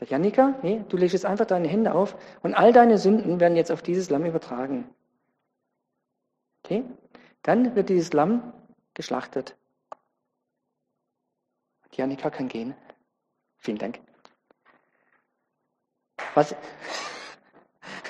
der 0.00 0.08
Janika, 0.08 0.54
nee, 0.62 0.84
du 0.88 0.96
legst 0.96 1.14
jetzt 1.14 1.24
einfach 1.24 1.46
deine 1.46 1.68
Hände 1.68 1.94
auf 1.94 2.16
und 2.42 2.54
all 2.54 2.72
deine 2.72 2.98
Sünden 2.98 3.40
werden 3.40 3.56
jetzt 3.56 3.72
auf 3.72 3.82
dieses 3.82 4.10
Lamm 4.10 4.26
übertragen. 4.26 4.88
Okay? 6.62 6.84
Dann 7.42 7.74
wird 7.74 7.88
dieses 7.88 8.12
Lamm 8.12 8.52
geschlachtet. 8.92 9.56
Und 11.84 11.96
Janika 11.96 12.28
kann 12.28 12.48
gehen. 12.48 12.74
Vielen 13.56 13.78
Dank. 13.78 14.00
Was, 16.34 16.54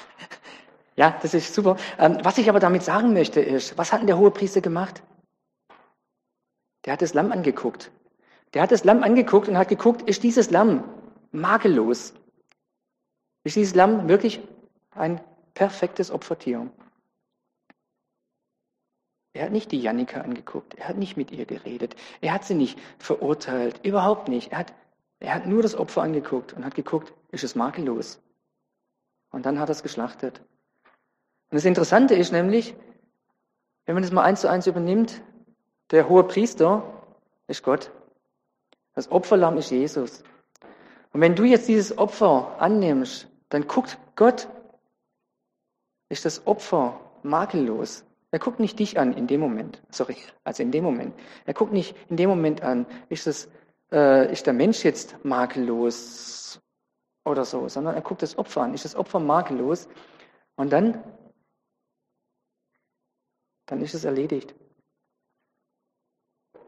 ja, 0.97 1.17
das 1.23 1.35
ist 1.35 1.55
super. 1.55 1.77
Ähm, 1.99 2.19
was 2.23 2.39
ich 2.39 2.49
aber 2.49 2.59
damit 2.59 2.83
sagen 2.83 3.13
möchte 3.13 3.41
ist, 3.41 3.79
was 3.79 3.93
hat 3.93 4.01
denn 4.01 4.09
der 4.09 4.19
hohe 4.19 4.33
Priester 4.33 4.61
gemacht? 4.61 5.05
Der 6.85 6.95
hat 6.95 7.03
das 7.03 7.15
Lamm 7.15 7.31
angeguckt. 7.31 7.93
Der 8.55 8.63
hat 8.63 8.73
das 8.73 8.85
Lamm 8.85 9.05
angeguckt 9.05 9.49
und 9.49 9.59
hat 9.59 9.69
geguckt, 9.69 10.03
ist 10.03 10.25
dieses 10.25 10.51
Lamm 10.51 10.83
makellos. 11.33 12.15
Ist 13.45 13.57
dieses 13.57 13.75
Lamm 13.75 14.09
wirklich 14.09 14.41
ein 14.91 15.21
perfektes 15.55 16.11
Opfertier. 16.11 16.71
Er 19.33 19.45
hat 19.45 19.53
nicht 19.53 19.71
die 19.71 19.81
Jannika 19.81 20.23
angeguckt, 20.23 20.75
er 20.75 20.89
hat 20.89 20.97
nicht 20.97 21.17
mit 21.17 21.31
ihr 21.31 21.45
geredet, 21.45 21.95
er 22.23 22.33
hat 22.33 22.45
sie 22.45 22.55
nicht 22.55 22.79
verurteilt, 22.99 23.85
überhaupt 23.85 24.29
nicht. 24.29 24.53
Er 24.53 24.59
hat, 24.59 24.73
er 25.21 25.35
hat 25.35 25.47
nur 25.47 25.63
das 25.63 25.75
Opfer 25.75 26.03
angeguckt 26.03 26.55
und 26.55 26.65
hat 26.65 26.75
geguckt, 26.75 27.13
ist 27.31 27.45
es 27.45 27.55
makellos. 27.55 28.21
Und 29.31 29.45
dann 29.45 29.59
hat 29.59 29.69
er 29.69 29.73
es 29.73 29.83
geschlachtet. 29.83 30.41
Und 31.51 31.57
das 31.57 31.67
Interessante 31.67 32.15
ist 32.15 32.33
nämlich, 32.33 32.75
wenn 33.85 33.95
man 33.95 34.03
das 34.03 34.13
mal 34.13 34.23
eins 34.23 34.41
zu 34.41 34.49
eins 34.49 34.67
übernimmt, 34.67 35.23
der 35.91 36.09
hohe 36.09 36.25
Priester 36.25 36.83
ist 37.47 37.63
Gott. 37.63 37.91
Das 38.95 39.11
Opferlamm 39.11 39.59
ist 39.59 39.71
Jesus. 39.71 40.25
Und 41.17 41.23
wenn 41.23 41.35
du 41.35 41.45
jetzt 41.45 41.67
dieses 41.67 41.97
Opfer 41.97 42.61
annimmst, 42.61 43.27
dann 43.49 43.67
guckt 43.67 43.97
Gott, 44.17 44.49
ist 46.11 46.27
das 46.27 46.47
Opfer 46.47 47.01
makellos. 47.23 48.05
Er 48.33 48.39
guckt 48.39 48.61
nicht 48.61 48.79
dich 48.79 48.99
an 48.99 49.15
in 49.15 49.27
dem 49.27 49.41
Moment, 49.41 49.83
sorry, 49.89 50.19
also 50.45 50.63
in 50.63 50.73
dem 50.73 50.85
Moment. 50.85 51.15
Er 51.47 51.55
guckt 51.55 51.73
nicht 51.73 51.97
in 52.11 52.19
dem 52.19 52.29
Moment 52.29 52.61
an, 52.61 52.85
ist, 53.09 53.27
das, 53.27 53.49
äh, 53.91 54.31
ist 54.31 54.47
der 54.47 54.53
Mensch 54.53 54.85
jetzt 54.85 55.25
makellos 55.25 56.61
oder 57.25 57.47
so, 57.47 57.67
sondern 57.67 57.95
er 57.95 58.03
guckt 58.03 58.21
das 58.21 58.37
Opfer 58.37 58.61
an, 58.61 58.75
ist 58.75 58.85
das 58.85 58.95
Opfer 58.95 59.19
makellos 59.19 59.89
und 60.57 60.71
dann, 60.71 61.03
dann 63.65 63.81
ist 63.81 63.95
es 63.95 64.05
erledigt. 64.05 64.55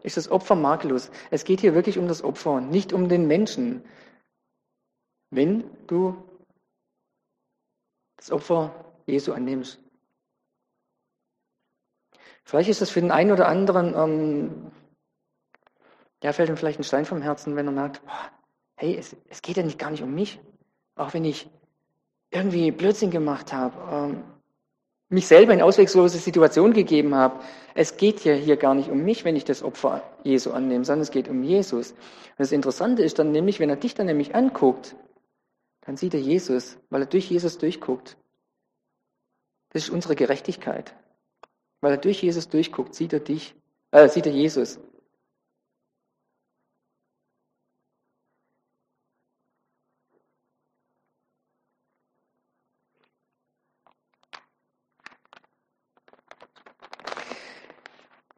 Ist 0.02 0.16
das 0.16 0.30
Opfer 0.30 0.54
makellos? 0.54 1.10
Es 1.30 1.44
geht 1.44 1.60
hier 1.60 1.74
wirklich 1.74 1.98
um 1.98 2.08
das 2.08 2.24
Opfer, 2.24 2.62
nicht 2.62 2.94
um 2.94 3.10
den 3.10 3.26
Menschen. 3.26 3.84
Wenn 5.30 5.64
du 5.86 6.16
das 8.16 8.30
Opfer 8.30 8.74
Jesu 9.06 9.32
annimmst. 9.32 9.78
Vielleicht 12.44 12.68
ist 12.68 12.80
das 12.80 12.90
für 12.90 13.00
den 13.00 13.10
einen 13.10 13.30
oder 13.30 13.48
anderen, 13.48 13.94
ähm, 13.94 14.70
ja, 16.22 16.32
fällt 16.32 16.48
ihm 16.48 16.56
vielleicht 16.56 16.80
ein 16.80 16.84
Stein 16.84 17.04
vom 17.04 17.22
Herzen, 17.22 17.56
wenn 17.56 17.66
er 17.66 17.72
merkt, 17.72 18.04
boah, 18.04 18.30
hey, 18.76 18.96
es, 18.96 19.16
es, 19.28 19.42
geht 19.42 19.56
ja 19.56 19.62
nicht 19.62 19.78
gar 19.78 19.90
nicht 19.90 20.02
um 20.02 20.14
mich. 20.14 20.40
Auch 20.96 21.14
wenn 21.14 21.24
ich 21.24 21.48
irgendwie 22.30 22.70
Blödsinn 22.70 23.10
gemacht 23.10 23.52
habe, 23.52 23.76
ähm, 23.90 24.24
mich 25.10 25.26
selber 25.26 25.54
in 25.54 25.62
auswegslose 25.62 26.18
Situationen 26.18 26.74
gegeben 26.74 27.14
habe. 27.14 27.40
Es 27.74 27.96
geht 27.96 28.24
ja 28.24 28.34
hier 28.34 28.56
gar 28.56 28.74
nicht 28.74 28.90
um 28.90 29.02
mich, 29.04 29.24
wenn 29.24 29.36
ich 29.36 29.44
das 29.44 29.62
Opfer 29.62 30.02
Jesu 30.22 30.50
annehme, 30.50 30.84
sondern 30.84 31.02
es 31.02 31.10
geht 31.10 31.28
um 31.28 31.42
Jesus. 31.42 31.92
Und 31.92 31.98
das 32.38 32.52
Interessante 32.52 33.02
ist 33.02 33.18
dann 33.18 33.32
nämlich, 33.32 33.58
wenn 33.60 33.70
er 33.70 33.76
dich 33.76 33.94
dann 33.94 34.06
nämlich 34.06 34.34
anguckt, 34.34 34.96
dann 35.88 35.96
sieht 35.96 36.12
er 36.12 36.20
Jesus, 36.20 36.76
weil 36.90 37.00
er 37.00 37.06
durch 37.06 37.30
Jesus 37.30 37.56
durchguckt. 37.56 38.18
Das 39.70 39.84
ist 39.84 39.88
unsere 39.88 40.16
Gerechtigkeit. 40.16 40.94
Weil 41.80 41.92
er 41.92 41.96
durch 41.96 42.22
Jesus 42.22 42.50
durchguckt, 42.50 42.94
sieht 42.94 43.14
er 43.14 43.20
dich, 43.20 43.54
äh, 43.90 44.06
sieht 44.10 44.26
er 44.26 44.32
Jesus. 44.32 44.78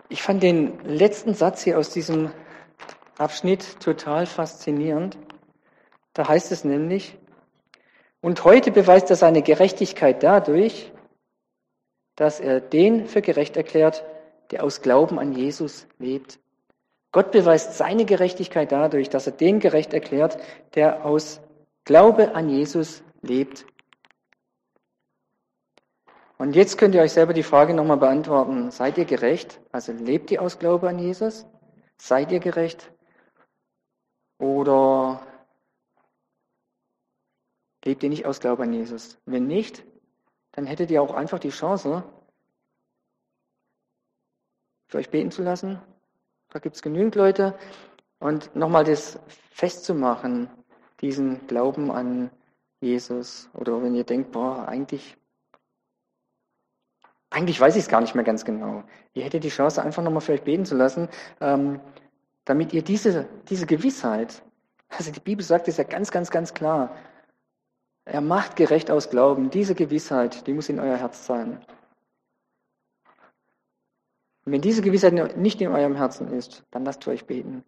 Ich 0.09 0.23
fand 0.23 0.45
den 0.45 0.79
letzten 0.85 1.35
Satz 1.35 1.65
hier 1.65 1.81
aus 1.81 1.91
diesem 1.91 2.31
Abschnitt 3.19 3.81
total 3.81 4.27
faszinierend. 4.27 5.19
Da 6.13 6.29
heißt 6.29 6.53
es 6.53 6.63
nämlich, 6.63 7.20
und 8.21 8.45
heute 8.45 8.71
beweist 8.71 9.11
er 9.11 9.17
seine 9.17 9.43
Gerechtigkeit 9.43 10.23
dadurch, 10.23 10.93
dass 12.17 12.41
er 12.41 12.61
den 12.61 13.07
für 13.07 13.23
gerecht 13.23 13.57
erklärt, 13.57 14.05
der 14.51 14.65
aus 14.65 14.83
Glauben 14.83 15.19
an 15.19 15.33
Jesus 15.33 15.87
lebt. 15.99 16.39
Gott 17.13 17.33
beweist 17.33 17.77
seine 17.77 18.05
Gerechtigkeit 18.05 18.71
dadurch, 18.71 19.09
dass 19.09 19.27
er 19.27 19.33
den 19.33 19.59
gerecht 19.59 19.95
erklärt, 19.95 20.39
der 20.75 21.05
aus 21.05 21.41
Glaube 21.85 22.35
an 22.35 22.49
Jesus 22.49 23.03
lebt. 23.23 23.67
Und 26.39 26.57
jetzt 26.57 26.79
könnt 26.79 26.95
ihr 26.95 27.03
euch 27.03 27.13
selber 27.13 27.35
die 27.35 27.43
Frage 27.43 27.75
nochmal 27.75 27.97
beantworten. 27.97 28.71
Seid 28.71 28.97
ihr 28.97 29.05
gerecht? 29.05 29.61
Also 29.73 29.93
lebt 29.93 30.31
ihr 30.31 30.41
aus 30.41 30.59
Glaube 30.59 30.89
an 30.89 30.99
Jesus? 30.99 31.47
Seid 31.99 32.33
ihr 32.33 32.41
gerecht? 32.41 32.91
Oder 34.39 35.21
lebt 37.85 38.03
ihr 38.03 38.09
nicht 38.09 38.27
aus 38.27 38.41
Glaube 38.41 38.63
an 38.65 38.73
Jesus? 38.73 39.19
Wenn 39.27 39.47
nicht, 39.47 39.85
dann 40.53 40.67
hättet 40.67 40.91
ihr 40.91 41.03
auch 41.03 41.15
einfach 41.15 41.39
die 41.39 41.51
Chance, 41.51 42.05
für 44.91 44.99
euch 44.99 45.11
beten 45.11 45.31
zu 45.31 45.43
lassen. 45.43 45.81
Da 46.51 46.59
gibt 46.59 46.77
es 46.77 46.83
genügend 46.83 47.15
Leute. 47.15 47.57
Und 48.19 48.55
nochmal 48.57 48.85
das 48.85 49.19
festzumachen, 49.51 50.51
diesen 51.01 51.47
Glauben 51.47 51.91
an 51.91 52.31
Jesus. 52.81 53.49
Oder 53.55 53.83
wenn 53.83 53.95
ihr 53.95 54.05
denkt, 54.05 54.33
boah, 54.33 54.67
eigentlich, 54.67 55.17
eigentlich 57.31 57.61
weiß 57.61 57.77
ich 57.77 57.85
es 57.85 57.89
gar 57.89 58.01
nicht 58.01 58.15
mehr 58.15 58.25
ganz 58.25 58.45
genau. 58.45 58.83
Ihr 59.15 59.25
hättet 59.25 59.45
die 59.45 59.49
Chance, 59.49 59.83
einfach 59.83 60.03
nochmal 60.03 60.21
für 60.21 60.33
euch 60.33 60.43
beten 60.43 60.67
zu 60.67 60.77
lassen, 60.77 61.09
ähm, 61.41 61.81
damit 62.45 62.73
ihr 62.73 62.83
diese, 62.83 63.29
diese 63.49 63.67
Gewissheit, 63.67 64.43
also 64.89 65.13
die 65.13 65.21
Bibel 65.21 65.45
sagt 65.45 65.69
es 65.69 65.77
ja 65.77 65.85
ganz, 65.85 66.11
ganz, 66.11 66.31
ganz 66.31 66.53
klar, 66.53 66.97
er 68.11 68.21
macht 68.21 68.57
gerecht 68.57 68.91
aus 68.91 69.09
Glauben. 69.11 69.51
Diese 69.51 69.75
Gewissheit, 69.75 70.47
die 70.47 70.53
muss 70.53 70.69
in 70.69 70.81
euer 70.81 70.97
Herz 70.97 71.27
sein. 71.27 71.65
Und 74.45 74.53
wenn 74.53 74.61
diese 74.61 74.83
Gewissheit 74.83 75.37
nicht 75.37 75.61
in 75.61 75.69
eurem 75.69 75.95
Herzen 75.95 76.29
ist, 76.33 76.65
dann 76.71 76.85
lasst 76.85 77.07
euch 77.07 77.27
beten. 77.27 77.63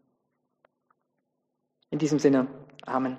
In 1.91 1.99
diesem 1.99 2.19
Sinne, 2.19 2.49
Amen. 2.87 3.19